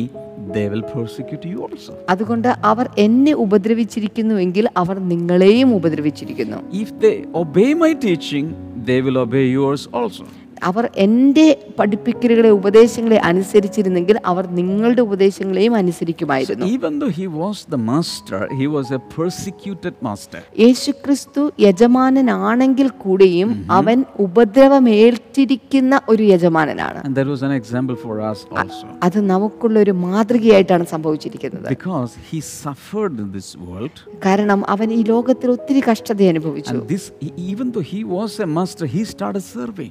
they 0.54 0.66
will 0.72 0.84
persecute 0.96 1.44
you 1.52 1.58
also. 1.66 1.92
അതുകൊണ്ട് 2.12 2.50
അവർ 2.62 2.86
എന്നെ 3.06 3.34
ഉപദ്രവിച്ചിരിക്കുന്നുവെങ്കിൽ 3.44 4.66
അവർ 4.82 4.98
നിങ്ങളെയും 5.12 5.70
ഉപദ്രവിച്ചിരിക്കുന്നു 5.78 6.58
If 6.84 6.90
they 7.04 7.16
obey 7.42 7.70
my 7.84 7.92
teaching, 8.06 8.46
they 8.88 9.00
will 9.06 9.18
obey 9.18 9.46
yours 9.60 9.84
also. 9.92 10.26
അവർ 10.68 10.84
എന്റെ 11.04 11.46
പഠിപ്പിക്കലുകളെ 11.78 12.50
ഉപദേശങ്ങളെ 12.58 13.18
അനുസരിച്ചിരുന്നെങ്കിൽ 13.30 14.16
അവർ 14.30 14.44
നിങ്ങളുടെ 14.58 15.02
ഉപദേശങ്ങളെയും 15.08 15.74
അനുസരിക്കുമായിരുന്നു 15.80 16.66
Even 16.70 16.94
though 17.00 17.12
he 17.12 17.26
was 17.36 17.56
the 17.74 17.80
master, 17.90 18.40
he 18.60 18.66
was 18.76 18.86
a 18.90 19.00
persecuted 19.16 19.94
master. 20.00 20.40
യേശുക്രിസ്തു 20.64 21.42
യജമാനനാണെങ്കിൽ 21.66 22.88
കൂടിയും 23.04 23.50
അവൻ 23.78 23.98
ഉപദ്രവമേൽറ്റിരിക്കുന്ന 24.26 26.00
ഒരു 26.08 26.22
യജമാനനാണ് 26.32 26.98
and 27.04 27.16
that 27.18 27.28
was 27.28 27.42
an 27.42 27.54
example 27.60 27.96
for 27.96 28.14
us 28.30 28.38
also. 28.54 28.86
അത് 29.06 29.18
നമുക്കുള്ള 29.30 29.76
ഒരു 29.84 29.94
മാതൃകയായിട്ടാണ് 30.04 30.84
സംഭവിച്ചിരിക്കുന്നത് 30.94 31.68
Because 31.70 32.12
he 32.30 32.40
suffered 32.62 33.14
in 33.24 33.28
this 33.32 33.50
world, 33.66 33.96
കാരണം 34.26 34.60
അവൻ 34.74 34.88
ഈ 34.98 35.00
ലോകത്തിൽ 35.12 35.48
ഒത്തിരി 35.56 35.82
കഷ്ടത 35.88 36.28
അനുഭവിച്ചു 36.32 36.74
and 36.74 36.88
this, 36.88 37.04
e- 37.20 37.34
even 37.50 37.66
though 37.74 37.86
he 37.94 38.02
was 38.16 38.32
a 38.40 38.50
master, 38.58 38.86
he 38.96 39.02
started 39.14 39.44
serving. 39.48 39.90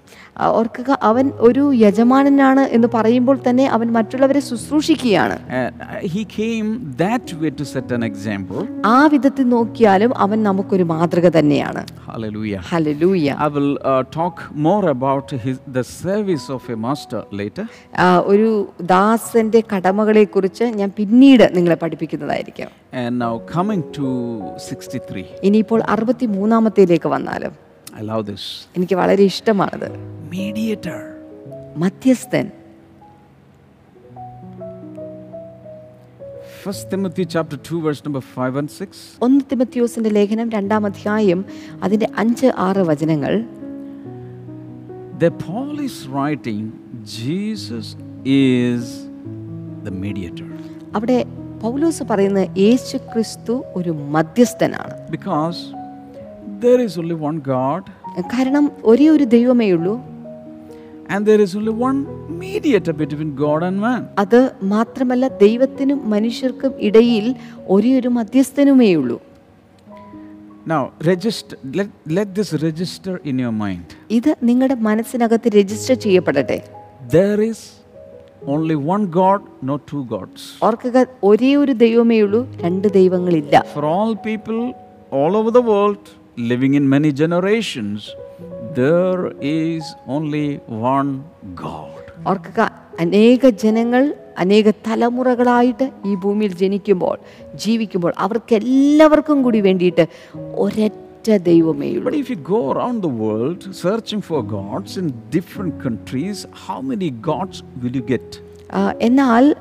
ഓർക്കുക 0.57 0.97
അവൻ 1.01 1.25
ഒരു 1.47 1.63
യജമാനനാണ് 1.83 2.63
എന്ന് 2.75 2.89
പറയുമ്പോൾ 2.95 3.37
തന്നെ 3.47 3.65
അവൻ 3.75 3.87
മറ്റുള്ളവരെ 3.97 4.41
ശുശ്രൂഷിക്കുകയാണ് 4.49 5.37
that 7.01 7.35
way 7.41 7.49
to 7.59 7.67
set 7.73 7.93
an 7.93 8.03
example 8.05 8.59
ആ 8.89 8.99
വിധത്തിൽ 9.07 9.47
നോക്കിയാലും 9.49 10.13
അവൻ 10.25 10.39
നമുക്കൊരു 10.43 10.87
മാതൃക 10.93 11.29
തന്നെയാണ് 11.39 11.83
Hallelujah. 12.09 12.59
Hallelujah 12.69 13.27
I 13.39 13.49
will 13.49 13.71
talk 14.11 14.37
more 14.59 14.85
about 14.89 15.27
his, 15.43 15.57
the 15.69 15.83
service 15.97 16.45
of 16.49 16.63
a 16.69 16.77
master 16.77 17.21
later. 17.31 17.65
ഒരു 18.31 18.49
ദാസന്റെ 18.91 19.61
കടമകളെ 19.71 20.23
കുറിച്ച് 20.35 20.65
ഞാൻ 20.79 20.89
പിന്നീട് 20.97 21.45
നിങ്ങളെ 21.57 21.77
പഠിപ്പിക്കുന്നതായിരിക്കും 21.83 22.71
And 22.97 23.13
now 23.19 23.33
coming 23.55 23.83
63. 23.97 25.23
ഇനിയിപ്പോൾ 25.43 25.79
അറുപത്തി 25.89 26.27
മൂന്നാമത്തേലേക്ക് 26.35 27.09
വന്നാലും 27.09 27.53
I 27.97 28.03
love 28.03 28.23
this. 28.25 28.43
എനിക്ക് 28.77 28.95
വളരെ 28.95 29.23
ഇഷ്ടമാണത് 29.31 29.89
Mediator. 30.31 30.99
മധ്യസ്ഥൻ 31.77 32.45
First 36.61 36.89
Timothy 36.91 37.25
chapter 37.25 37.57
2, 37.57 37.81
verse 37.81 38.01
number 38.05 38.21
5 38.37 38.55
and 38.61 38.69
6. 38.77 39.01
ഒന്ന് 39.21 39.41
തിമത്യോസിന്റെ 39.51 40.09
ലേഖനം 40.09 40.47
രണ്ടാം 40.49 40.85
അധ്യായം 40.89 41.39
അതിന്റെ 41.85 42.09
അഞ്ച് 42.23 42.49
ആറ് 42.67 42.83
വചനങ്ങൾ 42.91 43.35
The 45.21 45.31
Paul 45.43 45.75
is 45.81 45.95
writing, 46.07 46.63
Jesus 47.17 47.85
is 48.51 48.83
the 49.85 49.93
mediator. 50.03 50.49
അവിടെ 50.95 51.17
പൗലോസ് 51.61 52.03
പറയുന്നത് 52.03 52.49
യേശു 52.63 52.97
ക്രിസ്തു 53.11 53.53
ഒരു 53.75 53.91
മധ്യസ്ഥനാണ് 54.15 54.93
Because 55.15 55.59
there 56.59 56.79
is 56.79 56.97
only 56.97 57.17
one 57.29 57.39
God 57.53 57.83
കാരണം 58.33 58.65
ഒരേ 58.91 59.07
ഒരു 59.15 59.25
ദൈവമേ 59.35 59.69
ഉള്ളൂ 59.77 59.95
and 61.13 61.21
there 61.29 61.41
is 61.43 61.51
only 61.55 61.73
one 61.89 61.99
mediator 62.41 62.93
between 63.01 63.29
God 63.43 63.61
and 63.67 63.77
man. 63.85 64.01
അത് 64.23 64.39
മാത്രമല്ല 64.73 65.25
ദൈവത്തിനും 65.43 65.99
മനുഷ്യർക്കും 66.13 66.71
ഇടയിൽ 66.87 67.25
ഒരേ 67.75 67.93
ഒരു 68.01 68.11
മധ്യസ്ഥനുമേ 68.19 68.91
ഉള്ളൂ 69.01 69.17
Now, 70.65 70.81
register, 71.09 71.55
let, 71.77 71.89
let 72.07 72.29
this 72.37 72.49
register 72.63 73.13
in 73.29 73.35
your 73.39 73.53
mind. 73.61 73.85
ഇത് 74.17 74.31
നിങ്ങളുടെ 74.49 74.75
മനസ്സിനകത്ത് 74.87 75.49
രജിസ്റ്റർ 75.59 75.95
ചെയ്യപ്പെടട്ടെ 76.05 76.57
There 77.13 77.39
is 77.51 77.59
only 78.53 78.75
one 78.95 79.03
God, 79.19 79.39
not 79.69 79.81
two 79.91 80.03
gods. 80.15 80.41
ഓർക്കുക 80.67 80.97
ഒരേ 81.29 81.51
ഒരു 81.61 81.75
ദൈവമേ 81.83 82.19
ഉള്ളൂ 82.25 82.41
രണ്ട് 82.65 82.87
ദൈവങ്ങളില്ല 82.99 83.55
For 83.75 83.85
all 83.93 84.11
people 84.29 84.59
all 85.19 85.33
over 85.39 85.51
the 85.59 85.65
world 85.71 86.05
living 86.38 86.75
in 86.75 86.88
many 86.88 87.12
generations, 87.12 88.15
there 88.75 89.32
is 89.41 89.84
only 90.08 90.48
one 90.91 91.10
God. 91.56 91.94
ഓർക്കുക 92.25 92.62
അനേക 93.00 93.50
ജനങ്ങൾ 93.63 94.03
അനേക 94.44 94.70
തലമുറകളായിട്ട് 94.88 95.86
ഈ 96.10 96.13
ഭൂമിയിൽ 96.24 96.53
ജനിക്കുമ്പോൾ 96.62 97.17
ജീവിക്കുമ്പോൾ 97.63 98.13
അവർക്ക് 98.17 98.53
എല്ലാവർക്കും 98.56 99.38
കൂടി 99.46 99.60
വേണ്ടിയിട്ട് 99.67 100.03
ഒരൊറ്റ 100.63 101.29
ദൈവമേ 101.50 101.89
ഉള്ളൂ 101.98 102.06
But 102.10 102.20
if 102.24 102.29
you 102.34 102.39
go 102.56 102.62
around 102.74 103.00
the 103.08 103.13
world 103.25 103.62
searching 103.84 104.22
for 104.29 104.39
gods 104.58 104.91
in 105.01 105.08
different 105.38 105.75
countries, 105.86 106.38
how 106.67 106.79
many 106.91 107.10
gods 107.32 107.58
will 107.82 107.96
you 108.00 108.06
get? 108.13 108.27
എന്നാൽ 109.00 109.55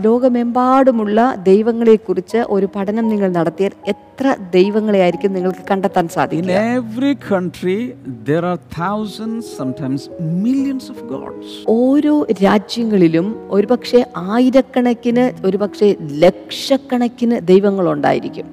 ലോകമെമ്പാടുമുള്ള 0.00 1.34
ദൈവങ്ങളെക്കുറിച്ച് 1.42 2.36
ഒരു 2.36 2.66
പഠനം 2.76 3.08
നിങ്ങൾ 3.08 3.28
നടത്തിയാൽ 3.28 3.70
എത്ര 3.86 4.36
ദൈവങ്ങളെ 4.50 4.98
ആയിരിക്കും 4.98 5.32
നിങ്ങൾക്ക് 5.32 5.64
കണ്ടെത്താൻ 5.70 6.08
സാധിക്കും 6.08 6.46
സാധിക്കുക 6.48 6.58
country 6.88 7.12
country, 7.30 7.94
there 8.26 8.44
are 8.44 8.58
thousands, 8.78 9.42
sometimes 9.60 10.08
millions 10.42 10.88
of 10.88 10.98
gods. 11.08 11.48
ഓരോ 11.68 12.26
രാജ്യങ്ങളിലും 12.44 13.36
ഒരുപക്ഷെ 13.50 14.04
ആയിരക്കണക്കിന് 14.16 15.46
ഒരുപക്ഷെ 15.46 15.96
ലക്ഷക്കണക്കിന് 16.00 17.40
ദൈവങ്ങളുണ്ടായിരിക്കും 17.46 18.48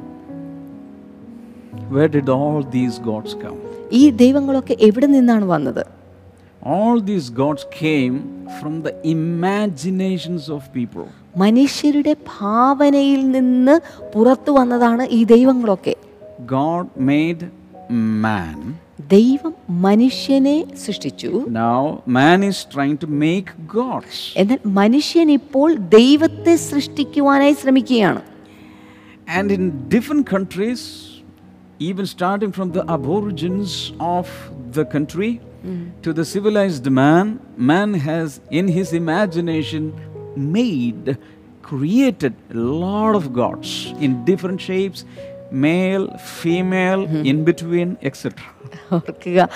Where 1.92 2.08
did 2.08 2.30
all 2.30 2.64
these 2.64 2.96
gods 3.00 3.34
come? 3.36 3.58
ഈ 3.92 4.10
ദൈവങ്ങളൊക്കെ 4.10 4.76
എവിടെ 4.80 5.08
നിന്നാണ് 5.08 5.46
വന്നത് 5.46 6.05
All 6.66 7.00
these 7.00 7.30
gods 7.32 7.66
came 7.72 8.16
from 8.60 8.82
the 8.82 8.94
imaginations 9.08 10.50
of 10.50 10.62
people. 10.74 11.06
മനുഷ്യരുടെ 11.38 12.14
ഭാവനയിൽ 12.32 13.32
നിന്ന് 13.32 13.76
പുറത്തു 14.14 14.52
വന്നതാണ് 14.52 15.04
ഈ 15.10 15.22
ദൈവങ്ങളൊക്കെ 15.26 15.94
God 16.52 16.86
made 17.12 17.42
man. 18.26 18.58
ദൈവം 19.10 19.54
മനുഷ്യനെ 19.88 20.58
സൃഷ്ടിച്ചു 20.86 21.32
Now, 21.60 21.82
man 22.20 22.40
is 22.44 22.58
trying 22.76 22.98
to 23.04 23.08
make 23.26 23.48
gods. 23.76 24.16
എന്നാൽ 24.42 24.60
മനുഷ്യൻ 24.82 25.30
ഇപ്പോൾ 25.40 25.68
ദൈവത്തെ 25.98 26.56
സൃഷ്ടിക്കുവാനായി 26.70 27.56
ശ്രമിക്കുകയാണ് 27.64 28.24
And 29.28 29.48
in 29.52 29.64
different 29.90 30.26
countries, 30.28 30.82
even 31.80 32.06
starting 32.06 32.52
from 32.52 32.72
the 32.72 32.90
aborigines 32.90 33.94
of 34.00 34.30
the 34.72 34.86
country 34.86 35.42
to 36.04 36.14
the 36.14 36.24
civilized 36.24 36.90
man, 36.92 37.40
man 37.58 37.96
has 37.96 38.40
in 38.52 38.68
his 38.68 38.94
imagination 38.94 39.94
made, 40.36 41.18
created 41.64 42.36
a 42.52 42.54
lot 42.54 43.16
of 43.16 43.34
gods 43.34 43.92
in 44.00 44.24
different 44.26 44.62
shapes 44.62 45.06
male, 45.52 46.08
female 46.42 47.00
in 47.28 47.44
between 47.44 47.96
etcetera 48.04 48.44
ഓർക്കുക. 48.94 49.48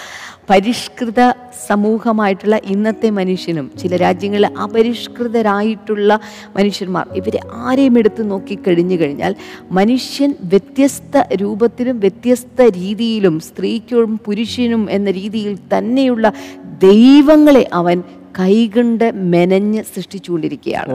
പരിഷ്കൃത 0.50 1.34
സമൂഹമായിട്ടുള്ള 1.68 2.60
ഇന്നത്തെ 2.66 3.10
മനുഷ്യനും 3.10 3.72
ചില 3.80 3.96
രാജ്യങ്ങളിൽ 3.96 4.46
അപരിഷ്കൃതരായിട്ടുള്ള 4.46 6.20
മനുഷ്യന്മാർ 6.56 7.08
ഇവരെ 7.14 7.40
ആരെയും 7.54 8.00
എടുത്ത് 8.00 8.32
നോക്കിക്കഴിഞ്ഞു 8.32 8.96
കഴിഞ്ഞാൽ 8.96 9.36
മനുഷ്യൻ 9.72 10.36
വ്യത്യസ്ത 10.44 11.24
രൂപത്തിലും 11.42 12.00
വ്യത്യസ്ത 12.00 12.62
രീതിയിലും 12.62 13.40
സ്ത്രീക്കും 13.40 14.18
പുരുഷനും 14.18 14.90
എന്ന 14.92 15.12
രീതിയിൽ 15.12 15.58
തന്നെയുള്ള 15.74 16.34
ദൈവങ്ങളെ 16.68 17.70
അവൻ 17.74 18.04
കൈകൊണ്ട് 18.36 19.06
മെനഞ്ഞ് 19.34 19.82
സൃഷ്ടിച്ചുകൊണ്ടിരിക്കുകയാണ് 19.94 20.90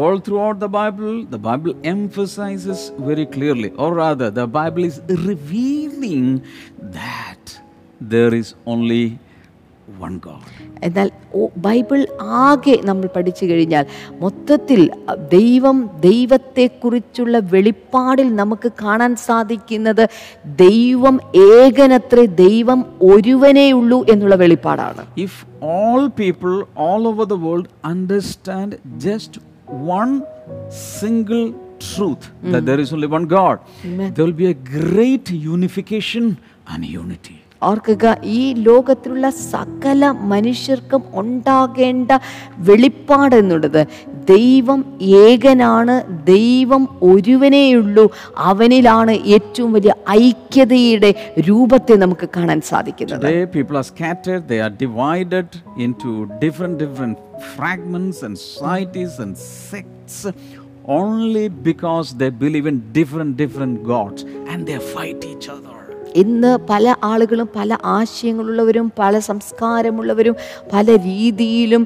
God. 10.19 10.64
എന്നാൽ 10.83 11.11
ബൈബിൾ 11.57 12.07
ആകെ 12.21 12.81
നമ്മൾ 12.85 13.07
പഠിച്ചു 13.07 13.47
കഴിഞ്ഞാൽ 13.47 13.87
മൊത്തത്തിൽ 14.21 14.91
ദൈവം 15.29 15.91
ദൈവത്തെക്കുറിച്ചുള്ള 16.01 17.39
വെളിപ്പാടിൽ 17.39 18.35
നമുക്ക് 18.35 18.73
കാണാൻ 18.83 19.17
സാധിക്കുന്നത് 19.17 20.09
ദൈവം 20.47 21.21
ഏകനത്രേ 21.37 22.25
ദൈവം 22.25 22.85
ഒരുവനേ 23.03 23.73
ഉള്ളൂ 23.73 24.05
എന്നുള്ള 24.09 24.37
വെളിപ്പാടാണ്. 24.37 25.05
If 25.17 25.47
all 25.63 26.09
people 26.19 26.65
all 26.77 27.07
over 27.07 27.25
the 27.25 27.33
world 27.33 27.67
understand 27.85 28.77
just 28.97 29.41
one 29.71 30.21
single 31.01 31.53
truth 31.97 32.61
there 32.67 32.81
is 32.81 32.95
only 32.95 33.07
one 33.07 33.25
God 33.25 33.59
there 34.11 34.25
will 34.25 34.33
be 34.33 34.45
a 34.45 34.53
great 34.53 35.35
unification 35.35 36.37
and 36.69 36.87
unity 36.87 37.44
ഓർക്കുക 37.69 38.07
ഈ 38.37 38.41
ലോകത്തിലുള്ള 38.67 39.29
സകല 39.53 40.11
മനുഷ്യർക്കും 40.33 41.03
ഉണ്ടാകേണ്ട 41.23 42.11
വെളിപ്പാട് 42.69 43.37
എന്നുള്ളത് 43.41 43.81
ദൈവം 44.33 44.81
ഏകനാണ് 45.23 45.95
ദൈവം 46.33 46.83
ഒരുവനേയുള്ളൂ 47.11 48.05
അവനിലാണ് 48.49 49.15
ഏറ്റവും 49.37 49.73
വലിയ 49.73 49.95
ഐക്യതയുടെ 50.21 51.13
രൂപത്തെ 51.51 51.97
നമുക്ക് 52.05 52.29
കാണാൻ 52.37 52.61
സാധിക്കുന്നത് 52.73 53.31
people 53.57 53.77
are 53.77 53.85
scattered, 53.85 54.43
they 54.49 54.61
are 54.61 54.75
divided 54.87 55.49
into 55.77 56.11
different, 56.41 56.79
different 56.79 57.17
fragments 57.55 58.23
and 58.23 58.37
societies 58.39 59.19
and 59.19 59.33
sects 59.71 60.19
only 60.87 61.49
because 61.49 62.15
they 62.15 62.31
believe 62.31 62.67
in 62.67 62.93
different, 62.93 63.37
different 63.37 63.85
gods 63.85 64.23
and 64.51 64.67
they 64.67 64.79
fight 64.95 65.25
each 65.25 65.49
other. 65.49 65.74
ഇന്ന് 66.17 66.51
പല 66.71 66.95
ആളുകളും 67.05 67.49
പല 67.57 67.77
ആശയങ്ങളുള്ളവരും 67.95 68.87
പല 68.99 69.19
സംസ്കാരമുള്ളവരും 69.19 70.37
പല 70.73 70.87
രീതിയിലും 71.07 71.83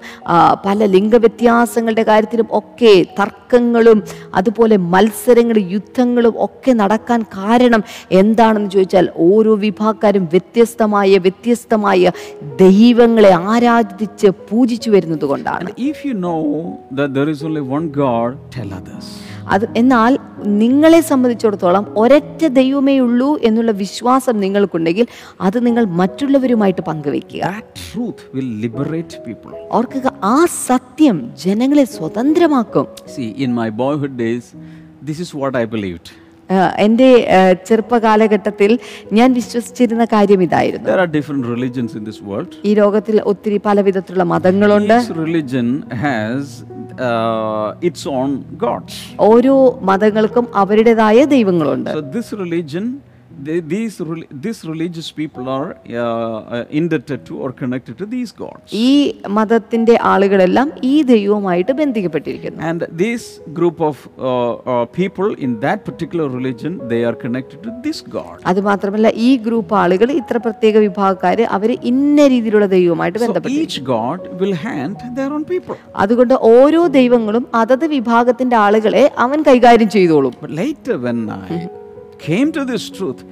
പല 0.67 0.79
ലിംഗവ്യത്യാസങ്ങളുടെ 0.87 2.03
കാര്യത്തിലും 2.03 2.49
ഒക്കെ 2.53 2.95
തർക്കങ്ങളും 3.21 4.01
അതുപോലെ 4.35 4.79
മത്സരങ്ങളും 4.95 5.67
യുദ്ധങ്ങളും 5.71 6.35
ഒക്കെ 6.39 6.73
നടക്കാൻ 6.73 7.23
കാരണം 7.37 7.85
എന്താണെന്ന് 8.13 8.71
ചോദിച്ചാൽ 8.71 9.09
ഓരോ 9.29 9.55
വിഭാഗക്കാരും 9.57 10.25
വ്യത്യസ്തമായ 10.25 11.19
വ്യത്യസ്തമായ 11.19 12.13
ദൈവങ്ങളെ 12.57 13.33
ആരാധിച്ച് 13.47 14.31
പൂജിച്ചു 14.51 14.91
വരുന്നത് 14.91 15.27
കൊണ്ടാണ് 15.27 15.71
only 17.49 17.63
one 17.63 17.89
God, 17.93 18.39
tell 18.51 18.73
others. 18.73 19.09
അത് 19.53 19.65
എന്നാൽ 19.77 20.13
നിങ്ങളെ 20.61 21.01
സംബന്ധിച്ചിടത്തോളം 21.11 21.85
ഒരൊറ്റ 21.97 22.43
ദൈവമേ 22.59 22.97
ഉള്ളൂ 23.07 23.31
എന്നുള്ള 23.43 23.73
വിശ്വാസം 23.81 24.37
നിങ്ങൾക്കുണ്ടെങ്കിൽ 24.41 25.07
അത് 25.41 25.59
നിങ്ങൾ 25.67 25.85
മറ്റുള്ളവരുമായിട്ട് 26.01 26.83
പങ്കുവെക്കുക 26.85 27.43
That 27.51 27.69
truth 27.87 28.23
will 28.35 28.51
liberate 28.65 29.15
people. 29.29 29.55
ഓർക്കുക 29.79 30.07
ആ 30.27 30.37
സത്യം 30.69 31.17
ജനങ്ങളെ 31.45 31.87
സ്വതന്ത്രമാക്കും 31.97 32.87
See, 33.09 33.29
in 33.39 33.53
my 33.55 33.69
boyhood 33.83 34.17
days, 34.19 34.47
this 35.03 35.21
is 35.21 35.33
what 35.35 35.55
I 35.55 35.67
believed. 35.69 36.09
എന്റെ 36.79 37.27
ആ, 37.39 37.53
ചെറുപ്പകാലഘട്ടത്തിൽ 37.53 38.79
ഞാൻ 39.13 39.33
വിശ്വസിച്ചിരുന്ന 39.33 40.05
കാര്യം 40.05 40.43
ഇതായിരുന്നു. 40.43 40.89
There 40.89 40.99
are 40.99 41.07
different 41.07 41.47
religions 41.47 41.95
in 41.95 42.05
this 42.05 42.23
world. 42.23 42.55
ഈ 42.65 42.75
ലോകത്തിൽ 42.75 43.23
ഒത്തിരി 43.25 43.61
പല 43.65 43.81
വിധത്തിലുള്ള 43.81 44.25
മതങ്ങളുണ്ട്. 44.25 44.95
Each 44.95 45.17
religion 45.17 45.85
has 45.91 46.65
its 47.83 48.07
own 48.07 48.45
ഓരോ 49.21 49.79
മതങ്ങൾക്കും 49.83 50.49
അവരുടേതായ 50.55 51.25
ദൈവങ്ങളുണ്ട്. 51.25 51.91
So 51.91 52.01
this 52.01 52.33
religion, 52.33 53.03
they, 53.39 53.57
these 53.63 53.97
this 54.43 54.59
religious 54.65 55.09
people 55.13 55.49
are 55.49 55.69
uh, 55.71 56.05
uh, 56.57 56.65
indebted 56.73 57.21
to 57.27 57.35
or 57.39 57.51
connected 57.53 57.95
to 58.01 58.07
these 58.07 58.31
gods. 58.43 58.65
ഈ 58.85 58.91
മതത്തിന്റെ 59.37 59.95
ആളുകളെല്ലാം 60.13 60.69
ഈ 60.91 60.95
ദൈവവുമായിട്ട് 61.13 61.73
ബന്ധിക്കപ്പെട്ടിരിക്കുന്നു 61.81 62.61
And 62.71 62.81
this 63.05 63.23
group 63.59 63.79
of 63.89 63.97
uh, 64.01 64.25
uh, 64.25 64.85
people 65.01 65.29
in 65.47 65.53
that 65.67 65.81
particular 65.89 66.27
religion, 66.39 66.73
they 66.93 67.01
are 67.05 67.17
connected 67.25 67.59
to 67.67 67.73
this 67.87 68.01
god. 68.17 68.37
അത് 68.53 68.61
മാത്രമല്ല 68.69 69.11
ഈ 69.29 69.31
group 69.47 69.77
ആളുകൾ 69.83 70.11
ഇത്ര 70.21 70.37
പ്രത്യേക 70.47 70.77
വിഭാഗക്കാര് 70.87 71.47
അവർ 71.59 71.73
ഇന്ന 71.93 72.29
രീതിയിലുള്ള 72.35 72.69
ദൈവവുമായിട്ട് 72.77 73.17
So 73.25 73.33
each 73.59 73.79
god 73.95 74.21
will 74.41 74.57
hand 74.67 74.97
their 75.19 75.31
own 75.37 75.45
people. 75.53 75.77
അതുകൊണ്ട് 76.03 76.35
ഓരോ 76.53 76.83
ദൈവങ്ങളും 76.99 77.47
അതത് 77.63 77.87
വിഭാഗത്തിന്റെ 77.97 78.59
ആളുകളെ 78.67 79.05
അവൻ 79.27 79.39
കൈകാര്യം 79.51 79.91
ചെയ്തോളും 79.99 80.35
later, 80.61 80.95
when 80.99 81.19
I 81.43 81.57
came 82.19 82.53
to 82.53 82.65
this 82.65 82.91
truth, 82.91 83.25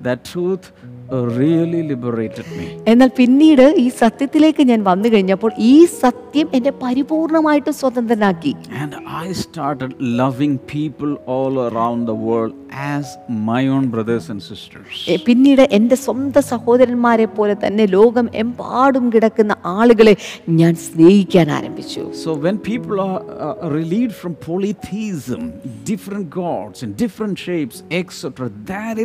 that 0.00 0.24
truth 0.24 0.72
uh, 1.06 1.16
really 1.34 1.82
liberated 1.84 2.46
me. 2.58 2.66
എന്നാൽ 2.86 3.10
പിന്നീട് 3.18 3.64
ഈ 3.82 3.86
സത്യത്തിലേക്ക് 4.02 4.62
ഞാൻ 4.70 4.80
വന്നു 4.88 5.08
കഴിഞ്ഞപ്പോൾ 5.08 5.52
ഈ 5.70 5.74
സത്യം 6.02 6.48
എന്നെ 6.56 6.72
പരിപൂർണമായിട്ട് 6.82 7.72
സ്വതന്ത്രനാക്കി 7.80 8.52
And 8.82 8.92
I 9.22 9.32
started 9.44 9.90
loving 10.22 10.54
people 10.74 11.10
all 11.36 11.54
around 11.68 12.00
the 12.12 12.18
world 12.28 12.54
as 12.92 13.04
my 13.50 13.62
own 13.68 13.84
brothers 13.94 14.24
and 14.32 14.40
sisters. 14.42 14.92
എ, 15.12 15.16
പിന്നീട് 15.28 15.64
എന്റെ 15.78 15.98
സ്വന്തം 16.04 16.46
സഹോദരന്മാരെ 16.52 17.28
പോലെ 17.36 17.54
തന്നെ 17.64 17.86
ലോകം 17.96 18.28
എമ്പാടും 18.44 19.06
കിടക്കുന്ന 19.14 19.56
ആളുകളെ 19.76 20.14
ഞാൻ 20.60 20.74
സ്നേഹിക്കാൻ 20.86 21.48
ആരംഭിച്ചു 21.58 22.02
So, 22.24 22.30
when 22.44 22.56
people 22.64 22.96
are 23.00 23.20
uh, 23.38 23.54
relieved 23.70 24.14
from 24.14 24.34
polytheism, 24.48 25.42
different 25.84 26.26
gods 26.42 26.78
in 26.84 26.90
different 26.96 27.36
shapes, 27.38 27.78
etc., 27.92 28.22
that 28.66 28.96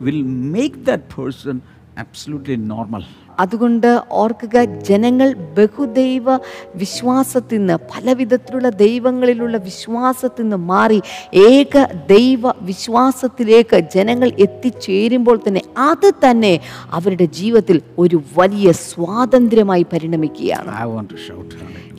itself 0.00 0.14
will 0.14 0.24
make 0.58 0.84
that 0.84 1.08
person 1.08 1.62
absolutely 1.96 2.56
normal. 2.56 3.02
അതുകൊണ്ട് 3.38 4.02
ഓർക്കുക 4.10 4.64
ജനങ്ങൾ 4.64 5.34
ബഹുദൈവ 5.34 6.36
വിശ്വാസത്തിൽ 6.74 7.58
നിന്ന് 7.58 7.76
പല 7.76 8.12
വിധത്തിലുള്ള 8.12 8.68
ദൈവങ്ങളിലുള്ള 8.68 9.56
വിശ്വാസത്തിൽ 9.56 10.42
നിന്ന് 10.42 10.56
മാറി 10.56 11.02
ഏക 11.34 11.86
ദൈവ 12.06 12.52
വിശ്വാസത്തിലേക്ക് 12.60 13.88
ജനങ്ങൾ 13.94 14.32
എത്തിച്ചേരുമ്പോൾ 14.38 15.40
തന്നെ 15.48 15.62
അത് 15.78 16.10
തന്നെ 16.10 16.60
അവരുടെ 16.90 17.24
ജീവിതത്തിൽ 17.24 17.82
ഒരു 17.98 18.22
വലിയ 18.36 18.72
സ്വാതന്ത്ര്യമായി 18.72 19.86
പരിണമിക്കുകയാണ്. 19.92 20.70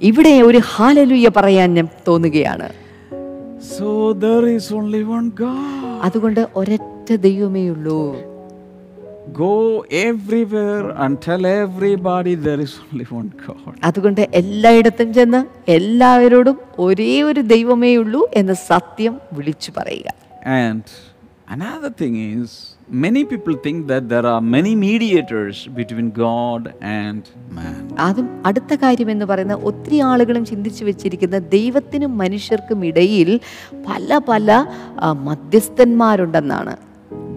ഇവിടെ 0.02 0.42
ഒരു 0.42 0.62
ഹാലലുയ 0.76 1.30
പറയാൻ 1.36 1.74
ഞാൻ 1.74 1.88
തോന്നുകയാണ് 2.08 2.70
അതുകൊണ്ട് 6.04 6.48
there 6.58 6.99
ഒരൊറ്റ 7.10 7.24
ദൈവമേ 7.28 7.66
ഉള്ളൂ 7.76 8.02
Go 9.38 9.56
everywhere 10.08 10.86
and 11.04 11.14
tell 11.26 11.44
everybody 11.58 12.32
there 12.46 12.62
is 12.66 12.72
only 12.84 13.06
one 13.12 13.28
God. 13.42 13.74
അതുകൊണ്ട് 13.88 14.22
എല്ലായിടത്തും 14.40 15.10
ചെന്ന് 15.18 15.42
എല്ലാവരോടും 15.76 16.56
ഒരേ 16.86 17.14
ഒരു 17.30 17.42
ദൈവമേ 17.52 17.92
ഉള്ളൂ 18.04 18.22
എന്ന 18.40 18.54
സത്യം 18.70 19.14
വിളിച്ചു 19.38 19.72
പറയുക 19.78 20.10
And 20.62 20.84
another 21.50 21.92
thing 22.02 22.16
is, 22.34 22.50
many 23.00 23.22
people 23.32 23.56
think 23.66 23.80
that 23.92 24.04
there 24.14 24.28
are 24.34 24.42
many 24.58 24.74
mediators 24.88 25.58
between 25.80 26.10
God 26.26 26.64
and 27.00 27.24
man. 27.60 27.80
അതും 28.08 28.28
അടുത്ത 28.50 28.74
കാര്യം 28.84 29.12
എന്ന് 29.16 29.28
പറയുന്ന 29.32 29.58
ഒത്തിരി 29.70 30.00
ആളുകളും 30.12 30.44
ചിന്തിച്ചു 30.52 30.84
വെച്ചിരിക്കുന്ന 30.90 31.40
ദൈവത്തിനും 31.58 32.14
മനുഷ്യർക്കും 32.24 32.82
ഇടയിൽ 32.92 33.32
പല 33.90 34.20
പല 34.32 34.50
മധ്യസ്ഥന്മാരുണ്ടെന്നാണ് 35.30 36.76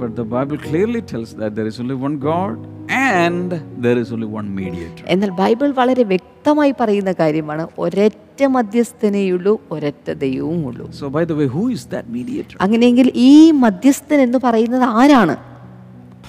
But 0.02 0.16
the 0.16 0.24
Bible 0.26 0.58
clearly 0.58 1.00
tells 1.00 1.32
that 1.34 1.54
there 1.54 1.66
is 1.66 1.78
only 1.78 1.94
one 1.94 2.14
God 2.20 2.54
and 2.90 3.50
there 3.78 3.96
is 3.96 4.08
only 4.14 4.28
one 4.38 4.48
mediator. 4.52 5.02
എന്നാൽ 5.14 5.30
ബൈബിൾ 5.40 5.68
വളരെ 5.80 6.04
വ്യക്തമായി 6.12 6.72
പറയുന്ന 6.80 7.12
കാര്യമാണ് 7.20 7.64
ഒരൊറ്റ 7.84 8.40
മധ്യസ്ഥനേയുള്ളൂ 8.56 9.52
ഒരൊറ്റ 9.74 10.08
ദൈവവും 10.24 10.60
ഉള്ളൂ 10.70 10.86
So, 11.00 11.10
by 11.18 11.22
the 11.30 11.36
way, 11.40 11.46
who 11.56 11.64
is 11.76 11.84
that 11.94 12.06
mediator? 12.16 12.56
അങ്ങനെയെങ്കിൽ 12.66 13.08
ഈ 13.28 13.30
മധ്യസ്ഥൻ 13.64 14.18
എന്ന് 14.26 14.40
പറയുന്നത് 14.46 14.86
ആരാണ് 15.02 15.36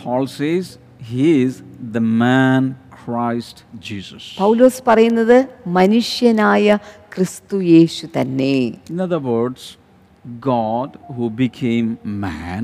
Paul 0.04 0.28
says 0.40 0.66
he 1.12 1.26
is 1.46 1.54
the 1.98 2.04
man 2.24 2.62
Christ 3.02 3.58
Jesus. 3.90 4.24
പൗലോസ് 4.44 4.82
പറയുന്നത് 4.92 5.38
മനുഷ്യനായ 5.80 6.78
ക്രിസ്തു 7.16 7.58
യേശു 7.74 8.06
തന്നെ 8.20 8.56
In 8.94 9.02
other 9.08 9.22
words, 9.34 9.64
God 10.54 10.90
who 11.16 11.26
became 11.44 11.88
man 12.26 12.64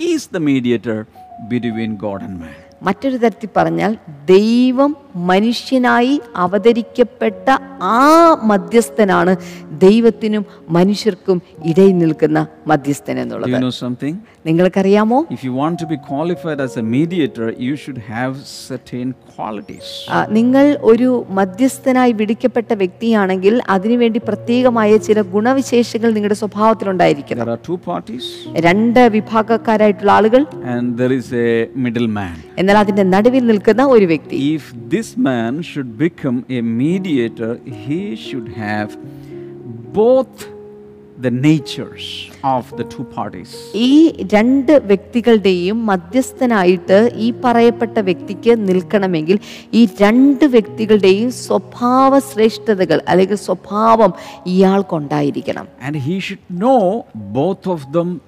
is 0.00 0.28
the 0.28 0.40
mediator 0.40 1.06
between 1.48 1.96
God 1.96 2.22
and 2.22 2.40
man. 2.40 2.69
മറ്റൊരു 2.86 3.16
തരത്തിൽ 3.22 3.48
പറഞ്ഞാൽ 3.56 3.92
ദൈവം 4.34 4.90
മനുഷ്യനായി 5.30 6.14
അവതരിക്കപ്പെട്ട 6.44 7.46
ആ 7.94 8.00
മധ്യസ്ഥനാണ് 8.50 9.32
ദൈവത്തിനും 9.86 10.42
മനുഷ്യർക്കും 10.76 11.38
ഇടയിൽ 11.70 11.94
നിൽക്കുന്ന 11.98 12.38
മധ്യസ്ഥൻ 12.70 13.16
എന്നുള്ളത്. 13.22 13.50
You 13.52 13.60
know 13.64 14.12
നിങ്ങൾക്കറിയാമോ? 14.48 15.18
If 15.36 15.42
you 15.46 15.52
want 15.62 15.76
to 15.82 15.86
be 15.92 15.98
qualified 16.10 16.60
as 16.66 16.74
a 16.82 16.84
mediator, 16.96 17.48
you 17.66 17.74
should 17.82 18.00
have 18.12 18.32
certain 18.68 19.08
qualities. 19.34 19.88
നിങ്ങൾ 20.38 20.66
ഒരു 20.90 21.10
മധ്യസ്ഥനായി 21.38 22.12
വിളിക്കപ്പെട്ട 22.20 22.70
വ്യക്തിയാണെങ്കിൽ 22.82 23.56
അതിനുവേണ്ടി 23.76 24.22
പ്രത്യേകമായ 24.28 24.98
ചില 25.08 25.20
ഗുണവിശേഷങ്ങൾ 25.34 26.12
നിങ്ങളുടെ 26.18 26.38
സ്വഭാവത്തിൽ 26.42 26.88
ഉണ്ടായിരിക്കണം. 26.94 27.44
Are 27.56 27.60
two 27.70 27.78
parties, 27.90 28.26
രണ്ട് 28.68 29.02
വിഭാഗക്കാരായിട്ടുള്ള 29.16 30.12
ആളുകൾ. 30.18 30.44
And 30.74 30.86
there 31.02 31.14
is 31.20 31.28
a 31.46 31.50
middleman. 31.86 32.36
എന്നാൽ 32.70 32.82
അതിന്റെ 32.84 33.04
നടുവിൽ 33.12 33.44
നിൽക്കുന്ന 33.50 33.82
ഒരു 33.92 34.06
വ്യക്തി 34.10 34.36
if 34.54 34.68
this 34.92 35.14
man 35.26 35.54
should 35.68 35.90
become 36.02 36.36
a 36.56 36.60
mediator, 36.80 37.52
he 37.84 37.98
should 38.26 38.48
have 38.64 38.90
both 39.98 40.34
the 41.20 41.30
natures 41.30 42.30
of 42.42 42.64
the 42.78 42.84
two 42.84 43.04
parties. 43.16 43.50
ഈ 43.74 43.90
രണ്ട് 44.34 44.72
വ്യക്തികളുടെയും 44.90 45.86
മധ്യസ്ഥനായിട്ട് 45.86 47.10
ഈ 47.16 47.30
പറയപ്പെട്ട 47.30 48.00
വ്യക്തിക്ക് 48.00 48.68
നിൽക്കണമെങ്കിൽ 48.68 49.38
ഈ 49.72 49.88
രണ്ട് 50.00 50.44
വ്യക്തികളുടെയും 50.46 51.30
സ്വഭാവ 51.32 52.18
ശ്രേഷ്ഠതകൾ 52.18 53.00
അല്ലെങ്കിൽ 53.08 53.36
സ്വഭാവം 53.48 54.12
ഇയാൾക്കുണ്ടായിരിക്കണം 54.46 55.66
And 55.80 55.96
he 55.96 56.20
should 56.20 56.44
know 56.50 57.04
both 57.14 57.66
of 57.66 57.92
them 57.92 58.20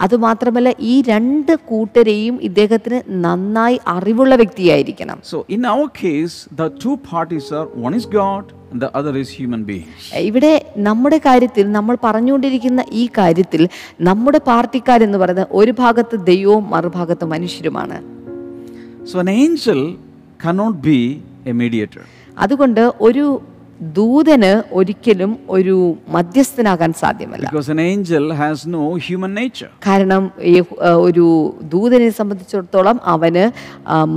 അതുമാത്രമല്ല 0.00 0.74
ഈ 0.78 1.02
രണ്ട് 1.02 1.52
കൂട്ടരെയും 1.56 2.40
ഇദ്ദേഹത്തിന് 2.42 3.02
നന്നായി 3.24 3.80
അറിവുള്ള 3.86 4.34
വ്യക്തിയായിരിക്കണം. 4.36 5.18
So 5.22 5.44
in 5.48 5.66
their 5.66 5.86
case 6.02 6.48
the 6.54 6.66
two 6.84 6.98
parties 7.12 7.54
are 7.54 7.66
one 7.76 7.94
is 7.94 8.08
God 8.16 8.44
and 8.50 8.65
the 8.80 8.88
other 8.98 9.12
is 9.16 9.30
human 9.40 9.62
being 9.70 9.86
ഇവിടെ 10.28 10.52
നമ്മുടെ 10.76 11.18
കാര്യത്തിൽ 11.18 11.72
നമ്മൾ 11.72 11.96
പറഞ്ഞുകൊണ്ടിരിക്കുന്ന 12.02 12.84
ഈ 12.92 13.08
കാര്യത്തിൽ 13.18 13.62
നമ്മുടെ 14.00 14.38
പാർട്ടിക്കാരെന്ന് 14.46 15.18
പറയുന്നത് 15.18 15.48
ഒരു 15.52 15.70
ഭാഗത്ത് 15.78 16.16
ദൈവവും 16.26 16.70
മറുഭാഗത്ത് 16.70 17.24
മനുഷ്യരുമാണ്. 17.24 17.98
So, 19.10 19.18
an 19.20 19.28
angel 19.28 19.80
cannot 20.44 20.74
be 20.88 20.98
a 21.50 21.54
mediator. 21.62 22.04
അതുകൊണ്ട് 22.38 22.92
ഒരു 23.00 23.26
ദൂതന് 23.98 24.50
ഒരിക്കലും 24.78 25.32
ഒരു 25.56 25.74
മധ്യസ്ഥനാകാൻ 26.08 26.92
സാധ്യമല്ല 27.02 27.46
because 27.50 27.68
an 27.68 27.80
angel 27.92 28.24
has 28.42 28.56
no 28.76 28.82
human 29.08 29.32
nature. 29.42 29.70
കാരണം 29.86 30.22
ഒരു 31.06 31.26
ദൂതനെ 31.74 32.10
സംബന്ധിച്ചിടത്തോളം 32.20 32.98
അവന് 33.14 33.44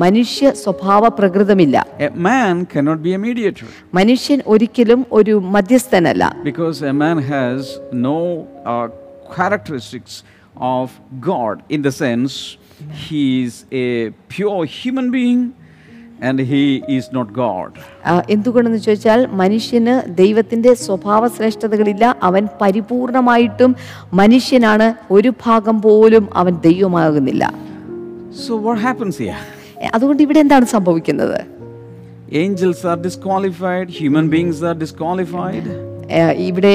മനുഷ്യ 0.05 0.51
സ്വഭാവ 0.63 1.09
പ്രകൃതമില്ല 1.19 1.75
A 1.99 2.09
man 2.29 2.65
cannot 2.73 2.99
be 3.07 3.13
a 3.13 3.21
mediator 3.27 3.69
മനുഷ്യൻ 3.99 4.41
ഒരിക്കലും 4.53 5.01
ഒരു 5.19 5.35
മധ്യസ്ഥനല്ല 5.57 6.23
because 6.43 6.81
a 6.93 6.95
man 7.05 7.17
has 7.33 7.59
no 8.09 8.17
uh, 8.65 8.87
characteristics 9.37 10.13
of 10.75 10.87
God 11.31 11.55
in 11.69 11.81
the 11.81 11.91
sense 12.03 12.33
he 13.05 13.43
is 13.43 13.53
a 13.83 13.87
pure 14.33 14.63
human 14.79 15.11
being 15.11 15.41
and 16.21 16.39
he 16.41 16.63
is 16.89 17.05
not 17.12 17.27
God. 17.36 17.69
ആ, 18.05 18.13
എന്തുകൊണ്ടെന്ന് 18.29 18.77
ചോദിച്ചാൽ 18.77 19.25
മനുഷ്യന് 19.41 19.93
ദൈവത്തിന്റെ 20.21 20.73
സ്വഭാവ 20.86 21.27
ശ്രേഷ്ഠതകളില്ല 21.27 22.15
അവൻ 22.23 22.47
പരിപൂർണമായിട്ടും 22.62 23.71
മനുഷ്യനാണ് 24.13 24.88
ഒരു 25.12 25.34
ഭാഗം 25.45 25.82
പോലും 25.82 26.29
അവൻ 26.36 26.55
ദൈവമാകുന്നില്ല 26.67 27.43
So, 28.45 28.51
what 28.65 28.77
happens 28.79 29.15
here? 29.17 29.39
എ, 29.82 29.88
അതുകൊണ്ട് 29.95 30.23
ഇവിടെ 30.23 30.39
എന്താണ് 30.39 30.65
സംഭവിക്കുന്നത് 30.75 31.39
Angels 32.39 32.86
are 32.86 32.97
disqualified, 33.05 33.88
human 34.01 34.25
beings 34.29 34.58
are 34.63 34.75
disqualified. 34.84 35.65
ഇവിടെ 36.47 36.73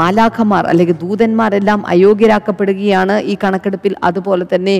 മാലാഖമാർ 0.00 0.64
അല്ലെങ്കിൽ 0.72 0.96
ദൂതന്മാരെല്ലാം 1.04 1.80
അയോഗ്യരാക്കപ്പെടുകയാണ് 1.94 3.16
ഈ 3.32 3.36
കണക്കെടുപ്പിൽ. 3.44 3.94
അതുപോലെ 4.08 4.46
തന്നെ 4.54 4.76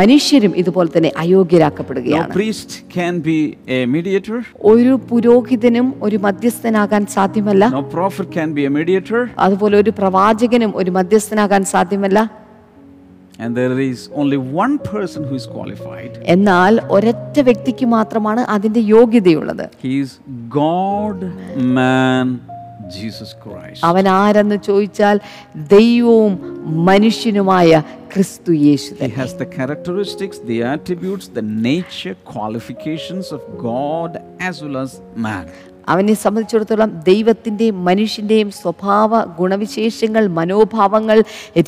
മനുഷ്യരും 0.00 0.52
ഇതുപോലെ 0.62 0.90
തന്നെ 0.96 1.12
No 1.14 1.20
അയോഗ്യരാക്കപ്പെടുകയാണ് 1.24 2.32
priest 2.40 2.72
can 2.96 3.14
be 3.28 3.38
a 3.76 3.80
mediator, 3.94 4.40
ഒരു 4.72 4.92
പുരോഹിതനും 5.10 5.86
ഒരു 6.06 6.18
മധ്യസ്ഥനാകാൻ 6.26 7.02
സാധ്യമല്ല. 7.16 7.64
No 7.78 7.82
prophet 7.96 8.28
can 8.38 8.50
be 8.58 8.64
a 8.70 8.72
mediator, 8.78 9.22
അതുപോലെ 9.46 9.76
ഒരു 9.82 9.92
പ്രവാചകനും 10.00 10.72
ഒരു 10.82 10.90
മധ്യസ്ഥനാകാൻ 10.98 11.64
സാധ്യമല്ല. 11.74 12.18
And 13.42 13.56
there 13.56 13.76
is 13.80 14.00
only 14.20 14.38
one 14.62 14.74
person 14.92 15.20
who 15.28 15.34
is 15.40 15.46
qualified. 15.56 16.12
എന്നാൽ 16.34 16.72
ഒരൊറ്റ 16.96 17.36
വ്യക്തിക്ക് 17.48 17.86
മാത്രമാണ് 17.96 18.42
അതിന്റെ 18.54 18.80
യോഗ്യതയുള്ളത്. 18.94 19.64
He 19.86 19.94
is 20.04 20.10
God, 20.60 21.18
man. 21.78 22.26
അവൻ 23.87 24.07
ആരെന്ന് 24.21 24.55
ചോദിച്ചാൽ 24.67 25.17
ദൈവവും 25.75 26.33
മനുഷ്യനുമായ 26.89 27.71
ക്രിസ്തു 28.13 28.51
യേശു 28.67 28.91
He 29.01 29.09
has 29.21 29.33
the 29.43 29.49
characteristics, 29.57 30.37
the 30.51 30.59
attributes, 30.75 31.25
the 31.39 31.45
nature, 31.71 32.15
qualifications 32.33 33.27
of 33.37 33.41
God 33.69 34.11
as 34.49 34.55
well 34.63 34.77
as 34.85 34.91
man. 35.27 35.45
അവനെ 35.92 36.14
സംബന്ധിച്ചിടത്തോളം 36.24 36.90
ദൈവത്തിന്റെയും 37.10 37.76
മനുഷ്യന്റെയും 37.88 38.48
സ്വഭാവ 38.60 39.22
ഗുണവിശേഷങ്ങൾ 39.38 40.24
മനോഭാവങ്ങൾ 40.38 41.18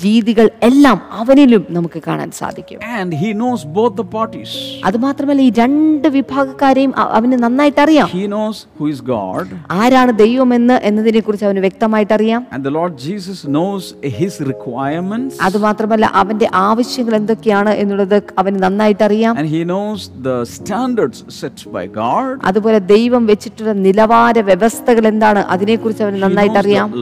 രീതികൾ 0.04 0.46
എല്ലാം 0.68 0.98
അവനിലും 1.20 1.62
നമുക്ക് 1.76 1.98
കാണാൻ 2.06 2.30
സാധിക്കും. 2.40 2.78
And 2.98 3.16
he 3.22 3.30
knows 3.40 3.60
both 3.76 3.96
the 4.00 4.04
parties 4.14 4.56
അതുമാത്രമല്ല 4.88 5.42
ഈ 5.48 5.50
രണ്ട് 5.60 6.08
വിഭാഗക്കാരെയും 6.16 6.92
അവന് 7.18 7.36
നന്നായിട്ട് 7.44 7.80
അറിയാം. 7.86 8.08
He 8.16 8.24
knows 8.36 8.60
who 8.78 8.86
is 8.92 9.02
God 9.12 9.58
ആരാണ് 9.80 10.12
ദൈവമെന്ന് 10.24 10.76
എന്നതിനെ 10.90 11.22
കുറിച്ച് 11.26 11.46
അവന് 11.48 11.62
വ്യക്തമായിട്ട് 11.66 12.14
അറിയാം. 12.18 12.40
And 12.54 12.64
the 12.68 12.74
Lord 12.78 12.96
Jesus 13.06 13.42
knows 13.58 13.88
his 14.18 14.42
requirements, 14.52 15.34
അതുമാത്രമല്ല 15.48 16.06
അവന്റെ 16.22 16.48
ആവശ്യങ്ങൾ 16.68 17.16
എന്തൊക്കെയാണ് 17.20 17.74
എന്നുള്ളത് 17.82 18.18
അവന് 18.42 18.56
നന്നായിട്ട് 18.64 19.04
അറിയാം. 19.08 19.34
And 19.42 19.52
he 19.56 19.62
knows 19.74 20.08
the 20.28 20.38
standards 20.54 21.22
set 21.40 21.68
by 21.76 21.84
God 22.00 22.38
അതുപോലെ 22.50 22.80
ദൈവം 22.94 23.22
വെച്ചിട്ടുള്ള 23.32 23.72
നിലവാര 23.86 24.10
വ്യവസ്ഥകൾ 24.20 25.06
എന്താണ്? 25.06 25.38
അതിനെക്കുറിച്ച് 25.38 26.02
അവന് 26.02 26.22
നന്നായിട്ട് 26.22 26.58
അറിയാം. 26.58 26.92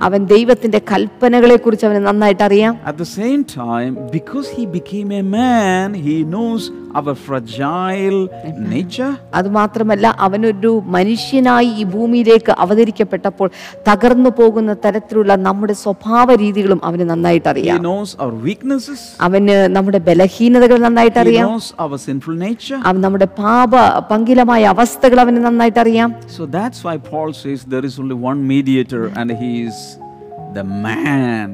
അവൻ 0.00 0.24
ദൈവത്തിന്റെ 0.24 0.80
കൽപ്പനകളെ 0.92 1.56
കുറിച്ച് 1.56 1.86
അവന് 1.86 2.06
നന്നായിട്ട് 2.06 2.42
അറിയാം. 2.42 2.78
At 2.86 2.98
the 2.98 3.04
same 3.04 3.44
time, 3.44 3.98
because 4.12 4.48
he 4.58 4.66
became 4.66 5.10
a 5.12 5.22
man, 5.22 5.94
he 5.94 6.24
knows 6.34 6.70
our 6.94 7.14
fragile 7.14 8.28
nature. 8.58 9.14
അതുമാത്രമല്ല 9.34 10.16
അവനൊരു 10.18 10.82
മനുഷ്യനായി 10.86 11.66
ഈ 11.66 11.84
ഭൂമിയിലേക്ക് 11.84 12.54
അവതരിക്കപ്പെട്ടപ്പോൾ 12.58 13.50
തകർന്നു 13.88 14.30
പോകുന്ന 14.30 14.74
തരത്തിലുള്ള 14.74 15.36
നമ്മുടെ 15.36 15.72
സ്വഭാവ 15.72 16.34
രീതികളും 16.34 16.80
അവന് 16.84 17.10
നന്നായിട്ട് 17.10 17.48
He 17.48 17.50
അറിയാം. 17.50 17.82
knows 17.82 18.16
our 18.20 18.34
weaknesses. 18.48 19.00
അവന് 19.20 19.66
നമ്മുടെ 19.66 19.98
ബലഹീനതകൾ 19.98 20.78
നന്നായിട്ട് 20.78 21.18
He 21.18 21.20
അറിയാം. 21.20 21.48
knows 21.48 21.74
our 21.80 21.96
sinful 21.96 22.38
nature. 22.48 22.80
അവൻ 22.84 23.00
നമ്മുടെ 23.00 23.24
പാപ 23.24 23.72
പങ്കിലമായ 24.10 24.64
അവസ്ഥകൾ 24.64 25.20
അവന് 25.20 25.44
നന്നായിട്ട് 25.68 25.80
അറിയാം 25.84 26.10
So 26.36 26.42
that's 26.48 26.80
why 26.86 26.96
Paul 27.10 27.30
says 27.34 27.58
there 27.66 27.86
is 27.88 27.94
only 28.02 28.18
one 28.30 28.38
mediator, 28.52 29.02
and 29.18 29.28
he 29.32 29.50
is 29.68 29.76
the 30.56 30.64
man, 30.86 31.46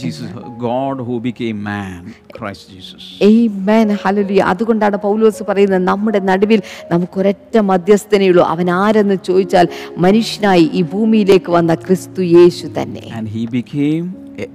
Jesus, 0.00 0.26
God 0.64 0.96
who 1.06 1.14
became 1.20 1.58
man, 1.68 2.00
Christ 2.36 2.64
Jesus. 2.74 3.02
Amen. 3.30 3.86
Hallelujah. 4.04 4.46
അതുകൊണ്ടാണ് 4.52 4.96
പൗലോസ് 5.06 5.42
പറയുന്നത് 5.48 5.82
നമ്മുടെ 5.90 6.20
നടുവിൽ 6.30 6.60
നമുക്കൊരൊറ്റ 6.92 7.56
മധ്യസ്ഥനയുള്ളൂ 7.70 8.44
അവൻ 8.54 8.68
ആരെന്ന് 8.82 9.16
ചോദിച്ചാൽ 9.28 9.66
മനുഷ്യനായി 10.06 10.66
ഈ 10.80 10.82
ഭൂമിയിലേക്ക് 10.94 11.52
വന്ന 11.58 11.74
ക്രിസ്തു 11.86 12.22
യേശു 12.36 12.68
തന്നെ 12.78 13.04
And 13.18 13.26
he 13.36 13.44
became 13.60 14.06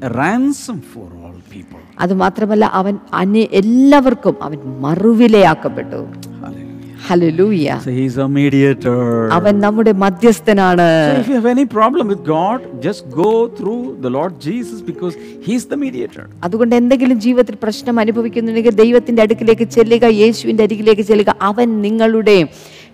a 0.08 0.12
ransom 0.22 0.80
for 0.94 1.08
all 1.24 1.38
people. 1.56 1.82
അതുമാത്രമല്ല 2.04 2.66
അവൻ 2.82 2.94
അന്യ 3.22 3.44
എല്ലാവർക്കും 3.62 4.38
അവൻ 4.46 4.60
മറുവിലയാക്കപ്പെട്ടു 4.86 6.00
അവൻ 9.32 9.60
നമ്മുടെ 9.60 9.92
മധ്യസ്ഥനാണ്. 9.92 10.82
അതുകൊണ്ട് 16.44 16.76
എന്തെങ്കിലും 16.76 17.20
ജീവിതത്തിൽ 17.20 17.58
പ്രശ്നം 17.64 18.00
അനുഭവിക്കുന്നുണ്ടെങ്കിൽ 18.00 18.72
ദൈവത്തിന്റെ 18.72 19.22
അടുക്കിലേക്ക് 19.22 19.64
ചെല്ലുക 19.70 20.06
യേശുവിന്റെ 20.06 20.64
അരികിലേക്ക് 20.64 21.02
ചെല്ലുക. 21.02 21.36
അവൻ 21.42 21.82
നിങ്ങളുടെ 21.82 22.48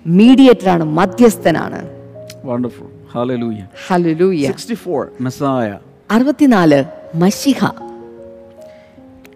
മീഡിയേറ്റർ 0.08 0.70
ആണ് 0.70 0.84
മധ്യസ്ഥനാണ്. 0.84 1.90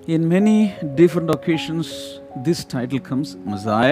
In 0.07 0.21
many 0.21 0.65
different 1.01 1.29
occasions, 1.31 1.86
this 2.48 2.60
title 2.65 3.00
comes 3.10 3.30
മസായ 3.54 3.89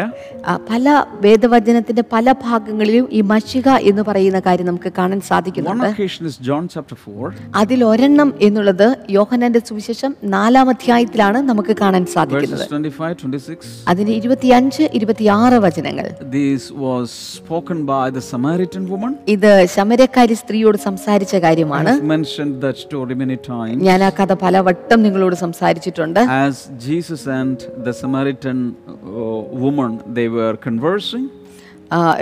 പല 0.69 0.85
വേദവചനത്തിന്റെ 1.25 2.03
പല 2.13 2.31
ഭാഗങ്ങളിലും 2.45 3.05
ഈ 3.17 3.21
മഷിക 3.31 3.69
എന്ന് 3.89 4.03
പറയുന്ന 4.07 4.39
കാര്യം 4.47 4.67
നമുക്ക് 4.69 4.91
കാണാൻ 4.99 5.19
സാധിക്കുന്നുണ്ട്. 5.29 5.87
Occasion 5.89 6.23
is 6.29 6.35
John 6.47 6.63
chapter 6.73 6.97
4. 7.03 7.33
അതിൽ 7.61 7.79
ഒരെണ്ണം 7.89 8.29
എന്നുള്ളത് 8.47 8.87
യോഹനന്റെ 9.17 9.61
സുവിശേഷം 9.69 10.11
നാലാം 10.35 10.69
അധ്യായത്തിലാണ് 10.73 11.41
നമുക്ക് 11.49 11.75
കാണാൻ 11.81 12.05
സാധിക്കുന്നത്. 12.15 12.63
അതിന് 12.63 12.89
25 12.89 13.15
26 13.23 13.69
അതിന്റെ 13.93 14.13
ഇരുപത്തിയഞ്ച് 14.19 14.83
ഇരുപത്തിയാറ് 14.99 15.59
വചനങ്ങൾ. 15.67 16.07
This 16.39 16.63
was 16.85 17.07
spoken 17.37 17.85
by 17.93 18.05
the 18.17 18.23
samaritan 18.31 18.83
woman. 18.93 19.13
ഇത് 19.35 19.51
ശമരക്കാരി 19.75 20.37
സ്ത്രീയോട് 20.43 20.79
സംസാരിച്ച 20.87 21.35
കാര്യമാണ്. 21.45 21.93
Mentioned 22.15 22.55
that 22.65 22.77
story 22.87 23.15
many 23.23 23.39
times. 23.53 23.79
ഞാൻ 23.89 23.99
ആ 24.09 24.11
കഥ 24.19 24.33
പലവട്ടം 24.45 24.99
നിങ്ങളോട് 25.07 25.35
സംസാരിച്ചിട്ടുണ്ട്. 25.45 26.21
As 26.47 26.55
jesus 26.89 27.23
and 27.39 27.57
the 27.87 27.93
samaritan 28.01 28.29
uh, 28.33 29.41
woman 29.65 30.01
they 30.13 30.27
were 30.29 30.55
conversing 30.57 31.29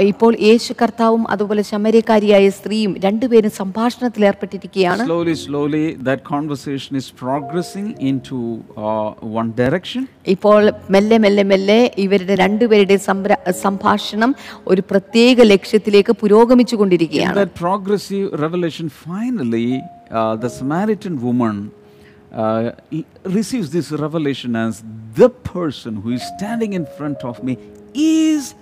ഇപ്പോൾ 0.10 0.34
യേശു 0.48 0.72
കർത്താവും 0.80 1.24
അതുപോലെ 1.32 1.62
ശമരക്കാരിയായ 1.62 2.46
സ്ത്രീയും 2.50 2.92
രണ്ടുപേരും 3.06 3.52
സംഭാഷണത്തിൽ 3.62 4.26
ഏർപ്പെട്ടിരിക്കുകയാണ് 4.30 5.02
slowly 5.06 5.36
slowly 5.44 5.84
that 6.08 6.22
conversation 6.36 6.94
is 7.02 7.08
progressing 7.24 7.88
into 8.10 8.38
uh, 8.86 9.10
one 9.42 9.52
direction 9.62 10.04
ഇപ്പോൾ 10.36 10.62
മെല്ലെ 10.96 11.18
മെല്ലെ 11.18 11.44
മെല്ലെ 11.44 11.80
ഇവരുടെ 12.06 12.36
രണ്ടുപേരുടെ 12.36 12.98
സംഭാഷണം 13.66 14.36
ഒരു 14.68 14.84
പ്രത്യേക 14.92 15.42
ലക്ഷ്യത്തിലേക്ക് 15.56 16.16
പുരോഗമിച്ചു 16.24 16.76
കൊണ്ടിരിക്കുകയാണ് 16.76 17.38
that 17.42 17.54
progressive 17.68 18.26
revelation 18.46 18.90
finally 19.08 19.68
uh, 20.12 20.36
the 20.46 20.50
samaritan 20.60 21.16
woman 21.28 21.56
uh, 22.32 22.72
receives 23.24 23.72
this 23.72 23.92
revelation 23.92 24.56
as 24.56 24.84
the 25.14 25.30
person 25.30 26.02
who 26.02 26.12
is 26.12 26.24
standing 26.38 26.74
in 26.74 26.86
front 26.86 27.24
of 27.24 27.44
me 27.44 27.58
is 27.94 28.54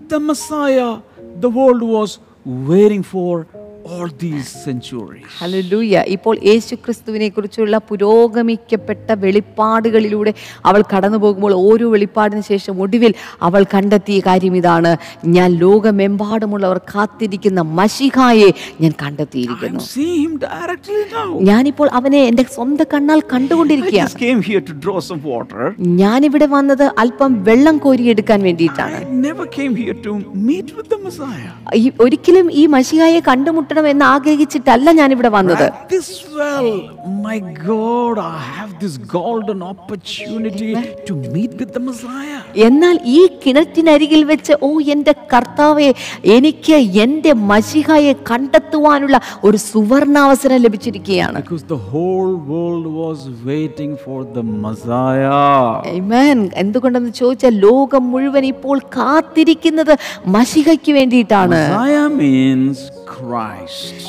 the 0.00 0.20
Messiah 0.20 1.00
the 1.40 1.48
world 1.48 1.82
was 1.82 2.18
waiting 2.44 3.02
for 3.02 3.46
all 3.94 4.10
these 4.24 4.48
centuries. 4.66 5.24
Hallelujah 5.40 6.02
ഇപ്പോൾ 6.14 6.34
യേശു 6.48 6.74
ക്രിസ്തുവിനെ 6.84 7.28
കുറിച്ചുള്ള 7.28 7.76
പുരോഗമിക്കപ്പെട്ട 7.88 9.08
വെളിപ്പാടുകളിലൂടെ 9.24 10.32
അവൾ 10.68 10.80
കടന്നു 10.92 11.18
പോകുമ്പോൾ 11.24 11.52
ഓരോ 11.66 11.86
വെളിപ്പാടിന് 11.94 12.44
ശേഷം 12.50 12.74
ഒടുവിൽ 12.84 13.12
അവൾ 13.48 13.62
കണ്ടെത്തിയ 13.74 14.18
കാര്യം 14.28 14.56
ഇതാണ് 14.60 14.92
ഞാൻ 15.36 15.50
ലോകമെമ്പാടുമുള്ളവർ 15.64 16.80
കാത്തിരിക്കുന്ന 16.94 17.60
മഷിഹായെ 17.80 18.50
ഞാൻ 18.80 18.92
കണ്ടെത്തിയിരിക്കുന്നു. 19.02 19.82
ഞാനിപ്പോൾ 21.50 21.88
അവനെ 22.00 22.22
എന്റെ 22.30 22.46
സ്വന്തം 22.56 22.88
കണ്ണാൽ 22.94 23.20
കണ്ടുകൊണ്ടിരിക്കുകയാണ്. 23.34 24.12
ഞാനിവിടെ 26.02 26.46
വന്നത് 26.56 26.86
അല്പം 27.04 27.30
വെള്ളം 27.48 27.78
കോരിയെടുക്കാൻ 27.86 28.40
വേണ്ടിയിട്ടാണ് 28.48 28.98
ഒരിക്കലും 32.04 32.46
ഈ 32.60 32.62
മഷിഹായെ 32.74 33.20
കണ്ടുമുട്ടണം 33.76 33.88
എന്ന് 33.92 34.04
ആഗ്രഹിച്ചിട്ടല്ല 34.14 34.92
ഞാൻ 35.00 35.08
ഇവിടെ 35.16 35.30
വന്നത് 35.36 35.66
At 35.68 35.88
this 35.90 36.08
well, 36.36 36.68
my 37.24 37.36
God, 37.66 38.16
I 38.30 38.38
have 38.52 38.72
this 38.80 38.94
golden 39.12 39.60
opportunity 39.64 40.70
to 41.08 41.12
meet 41.34 41.52
with 41.60 41.70
the 41.76 41.82
Messiah. 41.88 42.40
എന്നാൽ 42.64 42.96
ഈ 43.14 43.20
കിണറ്റിനരികിൽ 43.42 44.20
വെച്ച് 44.30 44.54
ഓ 44.66 44.70
എന്റെ 44.94 45.12
കർത്താവെ 45.32 45.88
എനിക്ക് 46.36 46.76
എന്റെ 47.04 47.32
മഷിഹായെ 47.50 48.14
കണ്ടെത്തുവാനുള്ള 48.30 49.16
ഒരു 49.46 49.58
സുവർണാവസരം 49.66 50.60
ലഭിച്ചിരിക്കുകയാണ് 50.66 51.38
Because 51.40 51.64
the 51.68 51.80
whole 51.90 52.34
world 52.52 52.86
was 53.02 53.18
waiting 53.50 53.92
for 54.04 54.20
the 54.36 54.44
Messiah. 54.64 55.42
Amen. 55.94 56.38
എന്തുകൊണ്ടെന്ന് 56.62 57.14
ചോദിച്ചാൽ 57.20 57.56
ലോകം 57.66 58.04
മുഴുവൻ 58.12 58.46
ഇപ്പോൾ 58.54 58.78
കാത്തിരിക്കുന്നത് 58.98 59.94
മഷിഹയ്ക്ക് 60.36 60.94
വേണ്ടിയിട്ടാണ് 61.00 61.60
Messiah 61.66 62.06
means. 62.22 62.78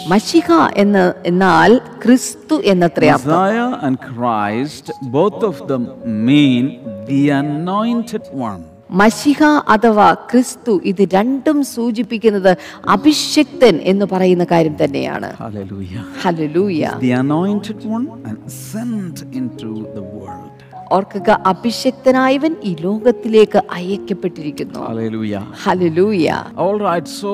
മഷിഹ 0.09 0.47
എന്ന് 0.75 1.03
എന്നാൽ 1.25 1.71
ക്രിസ്തു 2.03 2.55
എന്നത്രേ 2.65 3.09
അർത്ഥം 3.09 3.75
and 3.87 3.97
Christ, 4.11 4.85
both 5.11 5.41
of 5.43 5.57
them 5.67 5.83
mean 6.27 6.65
the 7.05 7.21
anointed 7.43 8.25
one. 8.49 8.63
മഷിഹ 8.99 9.39
അഥവാ 9.67 10.13
ക്രിസ്തു 10.31 10.73
ഇത് 10.83 11.01
രണ്ടും 11.13 11.57
സൂചിപ്പിക്കുന്നത് 11.73 12.51
അഭിഷക്തൻ 12.87 13.75
എന്ന് 13.83 14.05
പറയുന്ന 14.13 14.45
കാര്യം 14.51 14.75
തന്നെയാണ് 14.83 15.29
Hallelujah. 15.39 16.03
Hallelujah 16.23 16.81
The 16.99 17.13
anointed 17.23 17.81
one 17.97 18.05
and 18.29 18.39
sent 18.69 19.17
into 19.39 19.69
the 19.97 20.05
world. 20.17 20.46
ഓർക്കുക 20.91 21.29
അഭിഷക്തനായവൻ 21.51 22.53
ഈ 22.63 22.75
ലോകത്തിലേക്ക് 22.85 23.59
അയക്കപ്പെട്ടിരിക്കുന്നു. 23.77 24.79
Hallelujah 24.89 25.35
hallelujah 25.63 26.29
All 26.65 26.77
right, 26.87 27.07
so 27.19 27.31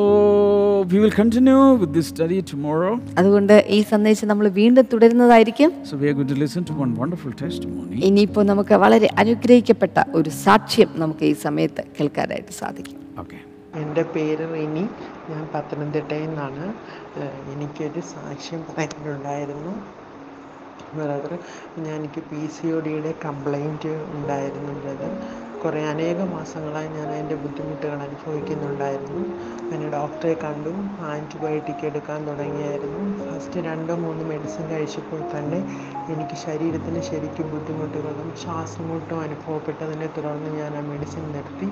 we 0.92 0.98
will 1.04 1.16
continue 1.22 1.62
with 1.82 1.92
this 1.98 2.08
study 2.14 2.40
tomorrow. 2.54 2.94
അതുകൊണ്ട് 3.18 3.56
ഈ 3.70 3.82
സന്ദേശം 3.82 4.28
നമ്മൾ 4.28 4.48
വീണ്ടും 4.48 4.86
തുടരുന്നതായിരിക്കും. 4.94 5.72
So 5.90 5.98
we 6.02 6.08
are 6.10 6.16
going 6.20 6.32
to 6.36 6.40
listen 6.46 6.64
to 6.70 6.74
one 6.84 6.94
wonderful 7.02 7.34
testimony. 7.46 7.98
ഇനിയിപ്പോൾ 8.10 8.46
നമുക്ക് 8.52 8.76
വളരെ 8.86 9.10
അനുഗ്രഹിക്കപ്പെട്ട 9.18 9.98
ഒരു 10.20 10.30
സാക്ഷ്യം 10.30 10.90
നമുക്ക് 10.96 11.26
ഈ 11.26 11.34
സമയത്ത് 11.46 11.84
കേൾക്കാനായിട്ട് 12.00 12.54
സാധിക്കും. 12.62 13.00
ഓക്കേ 13.20 13.40
എന്റെ 13.82 14.04
പേര് 14.04 14.46
റിനി. 14.54 14.86
ഞാൻ 15.32 15.44
പത്തനംതിട്ടയിൽ 15.56 16.26
നിന്നാണ്. 16.28 16.66
എനിക്കൊരു 17.54 18.02
സാക്ഷ്യം 18.14 18.62
പറയാനുണ്ടായിരുന്നു. 18.70 20.03
ബ്രദർ 20.96 21.34
ഞാൻ 21.78 21.96
എനിക്ക് 21.96 22.22
പി 22.32 22.48
സി 22.56 22.68
ഒ 22.68 22.80
ഡിയുടെ 22.80 23.14
കംപ്ലൈന്റ് 23.26 23.92
ഉണ്ടായിരുന്നു 24.12 24.74
ബ്രദർ 24.80 25.14
കുറേ 25.64 25.82
അനേക 25.86 26.22
മാസങ്ങളായി 26.32 26.88
ഞാൻ 26.88 27.08
അതിന്റെ 27.08 27.36
ബുദ്ധിമുട്ടുകൾ 27.36 27.98
അനുഭവിക്കുന്നുണ്ടായിരുന്നു. 27.98 29.22
പിന്നെ 29.70 29.90
ഡോക്ടറെ 29.90 30.34
കണ്ടു. 30.44 30.74
ആന്റിബയോട്ടിക് 31.12 31.86
എടുക്കാൻ 31.86 32.28
തുടങ്ങിയായിരുന്നു. 32.28 33.02
ഫസ്റ്റ് 33.22 33.60
രണ്ടോ 33.60 33.96
മൂന്ന് 33.96 34.24
മെഡിസിൻ 34.24 34.70
കഴിച്ചപ്പോൾ 34.70 35.22
തന്നെ 35.36 35.60
എനിക്ക് 36.10 36.36
ശരീരത്തിന് 36.46 37.02
ശരിക്കും 37.02 37.52
ബുദ്ധിമുട്ടുകളും 37.52 38.34
ശ്വാസമുട്ടും 38.44 39.20
അനുഭവപ്പെട്ടതിനെ 39.20 40.10
തുടർന്ന് 40.18 40.60
ഞാൻ 40.60 40.78
ആ 40.78 40.84
മെഡിസിൻ 40.92 41.32
നിർത്തി. 41.32 41.70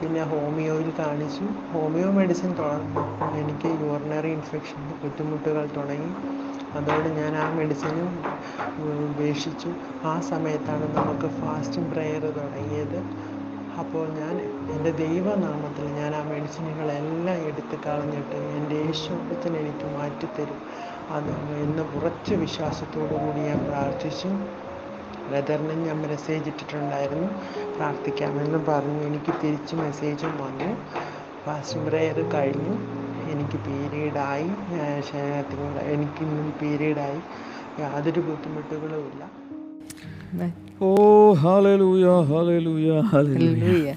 പിന്നെ 0.00 0.22
ഹോമിയോയിൽ 0.24 0.92
കാണിച്ചു. 0.98 1.46
ഹോമിയോ 1.72 2.10
മെഡിസിൻ 2.10 2.52
തുടർന്നപ്പോൾ 2.52 3.06
എനിക്ക് 3.40 3.70
യൂറിനറി 3.84 4.28
ഇൻഫെക്ഷന്റെ 4.28 4.94
ബുദ്ധിമുട്ടുകൾ 5.04 5.68
തുടങ്ങി. 5.76 6.10
അതോടെ 6.74 7.08
ഞാൻ 7.08 7.36
ആ 7.36 7.54
മെഡിസിനും 7.54 8.24
ഉപേക്ഷിച്ചു. 9.10 9.72
ആ 10.04 10.20
സമയത്താണ് 10.20 10.96
നമുക്ക് 10.96 11.34
ഫാസ്റ്റിംഗ് 11.34 11.90
പ്രെയർ 11.90 12.20
തുടങ്ങിയത്. 12.20 13.02
അപ്പോൾ 13.78 14.08
ഞാൻ 14.08 14.40
എന്റെ 14.72 14.90
ദൈവനാമത്തിൽ 14.90 15.84
ഞാൻ 15.86 16.14
ആ 16.14 16.22
മെഡിസിനുകളെല്ലാം 16.22 17.36
എടുത്ത് 17.36 17.78
കളഞ്ഞിട്ട് 17.86 18.36
എന്റെ 18.36 18.76
യേശുത്തിന് 18.76 19.56
എനിക്ക് 19.56 19.98
മാറ്റിത്തരും. 19.98 20.62
അത് 21.10 21.30
എന്ന് 21.62 21.82
ഉറച്ച 21.82 22.32
വിശ്വാസത്തോടു 22.32 23.14
കൂടി 23.14 23.38
ഞാൻ 23.38 23.58
പ്രാർത്ഥിച്ചു. 23.58 24.28
ബ്രദറിനും 25.28 25.84
ഞാൻ 25.84 26.02
മെസ്സേജ് 26.02 26.48
ഇട്ടിട്ടുണ്ടായിരുന്നു. 26.48 27.28
പ്രാർത്ഥിക്കാമെന്ന് 27.76 28.58
പറഞ്ഞു. 28.58 29.02
എനിക്ക് 29.02 29.34
തിരിച്ച് 29.44 29.76
മെസ്സേജും 29.76 30.30
വന്നു. 30.30 30.76
ഫാസ്റ്റ് 31.44 31.80
പ്രെയർ 31.80 32.30
കഴിഞ്ഞു. 32.34 33.07
എനിക്ക് 33.32 33.58
പീരീഡായി 33.66 34.48
എനിക്ക് 35.94 36.22
ഇന്നും 36.26 36.48
പീരീഡായി 36.62 37.20
യാതൊരു 37.82 38.22
ബുദ്ധിമുട്ടുകളും 38.28 39.04
ഇല്ല 39.10 39.24
ഓ 40.80 40.88
hallelujah, 41.44 42.18
hallelujah, 42.30 42.98
hallelujah. 43.12 43.48
Hallelujah. 43.54 43.88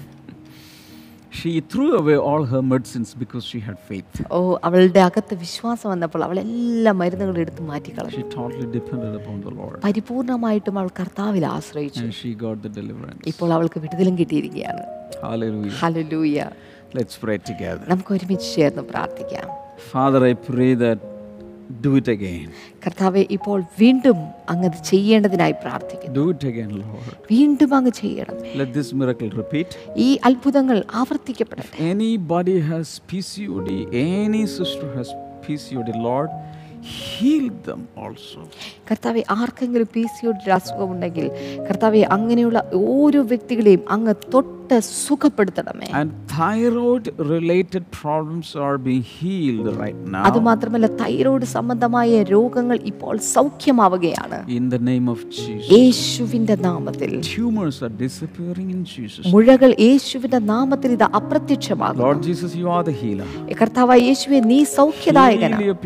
She 1.32 1.52
threw 1.62 1.86
away 1.98 2.16
all 2.28 2.42
her 2.44 2.60
medicines 2.62 3.10
because 3.14 3.44
she 3.50 3.58
had 3.66 3.76
faith. 3.90 4.16
ഓ 4.36 4.38
അവളുടെ 4.68 5.00
അകത്ത് 5.06 5.34
വിശ്വാസം 5.44 5.86
വന്നപ്പോൾ 5.92 6.22
അവൾ 6.26 6.36
എല്ലാ 6.42 6.92
മരുന്നുകളും 7.00 7.40
എടുത്ത് 7.44 7.62
മാറ്റിക്കളഞ്ഞു 7.70 8.16
She 8.16 8.24
totally 8.36 8.68
depended 8.78 9.14
upon 9.20 9.36
the 9.46 9.52
Lord. 9.60 9.76
പരിപൂർണമായിട്ടും 9.86 10.76
അവൾ 10.82 10.90
കർത്താവിൽ 11.00 11.46
ആശ്രയിച്ചു 11.54 12.02
And 12.04 12.14
she 12.20 12.30
got 12.44 12.58
the 12.66 12.72
deliverance. 12.80 13.22
ഇപ്പോൾ 13.32 13.52
അവൾക്ക് 13.58 13.80
വിടുതലും 13.84 14.16
കിട്ടിയിരിക്കുകയാണ് 14.20 14.82
Hallelujah. 15.26 15.74
Hallelujah 15.82 16.36
Let's 16.94 17.16
pray 17.16 17.38
together. 17.50 17.84
നമുക്ക് 17.92 18.12
ഒരുമിച്ച് 18.16 18.48
ചേർന്ന് 18.56 18.84
പ്രാർത്ഥിക്കാം 18.92 19.48
Father, 19.92 20.20
I 20.30 20.34
pray 20.48 20.70
that 20.82 20.98
do 21.84 21.90
it 22.00 22.08
again. 22.14 22.48
കർത്താവെ 22.84 23.22
ഇപ്പോൾ 23.36 23.58
വീണ്ടും 23.80 24.18
അങ്ങ് 24.52 24.68
ചെയ്യേണ്ടതിനായി 24.90 25.54
പ്രാർത്ഥിക്കുന്നു 25.64 26.14
Do 26.18 26.26
it 26.34 26.44
again, 26.52 26.70
Lord. 26.82 27.08
വീണ്ടും 27.32 27.70
അങ്ങ് 27.78 27.92
ചെയ്യണമേ 28.02 28.52
Let 28.62 28.70
this 28.78 28.90
miracle 29.00 29.30
repeat. 29.40 29.68
ഈ 30.06 30.10
അത്ഭുതങ്ങൾ 30.30 30.78
ആവർത്തിക്കപ്പെടട്ടെ 31.02 31.76
Anybody 31.94 32.56
has 32.70 32.88
PCOD, 33.12 33.68
any 34.22 34.44
sister 34.58 34.88
has 34.98 35.10
PCOD, 35.46 35.90
Lord, 36.08 36.30
heal 36.96 37.46
them 37.68 37.82
also. 38.04 38.40
കർത്താവെ 38.90 39.22
ആർക്കെങ്കിലും 39.36 39.88
സിയുടെ 40.16 40.52
അസുഖമുണ്ടെങ്കിൽ 40.58 41.26
കർത്താവെ 41.68 42.02
അങ്ങനെയുള്ള 42.16 42.58
ഓരോ 42.94 43.22
വ്യക്തികളെയും 43.32 43.82
അങ്ങ് 43.96 44.14
തൊട്ട് 44.32 44.61
ഹൃദയത്തെ 44.72 44.92
സുഖപ്പെടുത്തണമേ. 45.06 45.88
Thyroid 46.40 47.10
related 47.30 47.86
problems 48.00 48.52
are 48.66 48.76
be 48.86 48.96
healed 49.18 49.72
right 49.82 50.14
now 50.14 50.22
അത് 50.28 51.46
സംബന്ധമായ 51.56 52.22
രോഗങ്ങൾ 52.22 52.78
ഇപ്പോൾ 52.92 53.14
സൗഖ്യമാവുകയാണ്. 53.34 54.38
In 54.58 54.64
the 54.74 54.78
name 54.90 55.10
of 55.10 55.24
Jesus 55.36 55.70
യേശുവിന്റെ 55.76 56.56
നാമത്തിൽ. 56.68 57.12
Tumours 57.30 57.82
are 57.84 57.90
disappearing 58.02 58.72
in 58.76 58.82
Jesus 58.94 59.34
മുഴകൾ 59.34 59.70
യേശുവിന്റെ 59.80 60.38
നാമത്തിൽ 60.38 60.92
ഇത് 60.98 61.06
അപ്രത്യക്ഷമാകുന്നു. 61.20 62.04
Lord 62.04 62.22
Jesus 62.22 62.56
you 62.56 62.68
are 62.76 62.84
the 62.90 62.96
healer 63.02 63.28
കർത്താവായ 63.62 64.00
യേശുവേ 64.10 64.40
നീ 64.52 64.64
സൗഖ്യദായകനാണ്. 64.78 65.76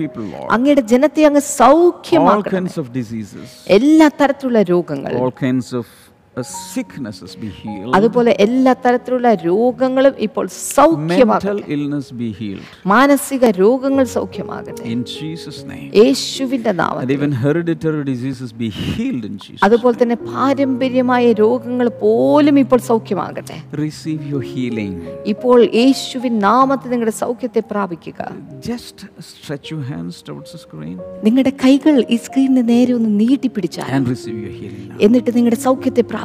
അങ്ങയുടെ 0.57 0.81
ജനത്തെ 0.95 1.25
അങ്ങ് 1.31 1.41
സൗഖ്യമാക്കണം. 1.41 2.69
ഓഫ് 2.79 2.91
ഡിസീസസ് 2.99 3.55
എല്ലാ 3.79 4.09
തരത്തിലുള്ള 4.21 4.63
രോഗങ്ങൾ. 4.75 5.15
ഓൾ 5.27 5.33
കൈൻഡ്സ് 5.43 5.75
ഓഫ് 5.83 5.95
അതുപോലെ 7.97 8.37
എല്ലാ 8.45 8.73
തരത്തിലുള്ള 8.87 9.29
രോഗങ്ങളും 9.35 10.15
ഇപ്പോൾ 10.19 10.47
മാനസിക 12.87 13.45
രോഗങ്ങൾ 13.61 14.05
അതുപോലെ 19.65 19.97
തന്നെ 20.03 20.17
പാരമ്പര്യമായ 20.27 21.33
രോഗങ്ങൾ 21.33 21.89
പോലും 22.03 22.59
ഇപ്പോൾ 22.65 22.83
സൗഖ്യമാകട്ടെ. 22.91 23.57
ഇപ്പോൾ 25.27 25.59
യേശുവിൻ 25.81 26.39
നാമത്തിൽ 26.39 26.91
നിങ്ങളുടെ 26.91 27.17
സൗഖ്യത്തെ 27.23 27.65
പ്രാപിക്കുക. 27.73 28.21
നിങ്ങളുടെ 31.25 31.55
കൈകൾ 31.65 32.05
ഈ 32.11 32.17
സ്ക്രീനിന് 32.27 32.69
നേരെ 32.75 32.93
ഒന്ന് 32.99 33.11
നീട്ടിപ്പിടിച്ചാൽ 33.21 33.91
എന്നിട്ട് 35.01 35.31
നിങ്ങളുടെ 35.37 35.61
സൗഖ്യത്തെ 35.69 36.01
പ്രാപിക്കുക. 36.03 36.25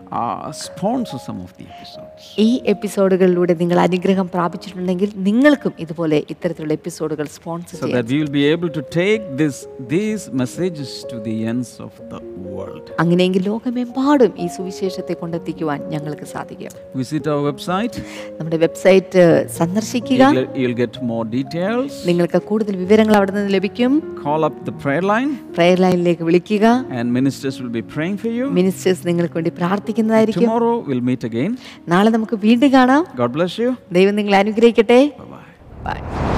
uh, 0.11 0.51
sponsor 0.53 1.17
some 1.19 1.39
of 1.41 1.51
the 1.57 1.65
episodes. 1.73 2.23
ഈ 2.37 2.49
എപ്പിസോഡുകളിലൂടെ 2.73 3.53
നിങ്ങൾ 3.61 3.77
അനുഗ്രഹം 3.85 4.27
പ്രാപിച്ചിട്ടുണ്ടെങ്കിൽ 4.35 5.09
നിങ്ങൾക്കും 5.27 5.73
ഇതുപോലെ 5.83 6.17
ഇത്തരത്തിലുള്ള 6.33 6.75
എപ്പിസോഡുകൾ 6.79 7.27
sponsor 7.37 7.77
So 7.81 7.89
that 7.95 8.07
we 8.11 8.19
will 8.21 8.33
be 8.39 8.45
able 8.53 8.71
to 8.79 8.83
take 8.99 9.23
this, 9.41 9.55
these 9.93 10.23
messages 10.41 10.91
to 11.11 11.17
the 11.27 11.35
ends 11.53 11.71
of 11.87 11.93
the 12.13 12.19
world. 12.49 12.85
അങ്ങനെയെങ്കിൽ 13.03 13.43
ലോകമെമ്പാടും 13.51 14.33
ഈ 14.43 14.47
സുവിശേഷത്തെ 14.57 15.15
കൊണ്ടെത്തിക്കുവാൻ 15.21 15.79
ഞങ്ങൾക്ക് 15.93 16.27
സാധിക്കും 16.33 16.73
Visit 17.01 17.23
our 17.33 17.41
website. 17.49 17.95
നമ്മുടെ 18.39 18.59
വെബ്സൈറ്റ് 18.65 19.23
സന്ദർശിക്കുക 19.59 20.21
You'll, 20.35 20.51
you'll 20.61 20.79
get 20.83 20.95
more 21.11 21.25
details. 21.37 21.91
നിങ്ങൾക്ക് 22.09 22.41
കൂടുതൽ 22.51 22.75
വിവരങ്ങൾ 22.83 23.15
അവിടെ 23.21 23.33
നിന്ന് 23.37 23.53
ലഭിക്കും 23.57 23.91
Call 24.25 24.41
up 24.47 24.57
the 24.69 24.75
prayer 24.83 25.05
line, 25.13 25.31
prayer 25.55 25.77
ലൈനിലേക്ക് 25.85 26.23
വിളിക്കുക 26.29 26.65
and 26.97 27.07
ministers 27.19 27.55
will 27.61 27.73
be 27.79 27.85
praying 27.95 28.17
for 28.23 28.31
you. 28.37 28.45
Ministers 28.59 29.03
നിങ്ങൾക്ക് 29.09 29.35
വേണ്ടി 29.39 29.53
പ്രാർത്ഥിക്കുന്നതായിരിക്കും 30.09 30.43
Tomorrow 30.43 30.75
we'll 30.89 31.05
meet 31.09 31.23
again. 31.31 31.57
നാളെ 31.87 32.09
നമുക്ക് 32.09 32.35
വീണ്ടും 32.35 32.73
കാണാം. 32.73 33.05
God 33.17 33.31
bless 33.37 33.55
you. 33.63 33.71
ദൈവം 33.91 34.15
നിങ്ങളെ 34.15 34.37
അനുഗ്രഹിക്കട്ടെ. 34.37 35.01
Bye. 35.85 36.30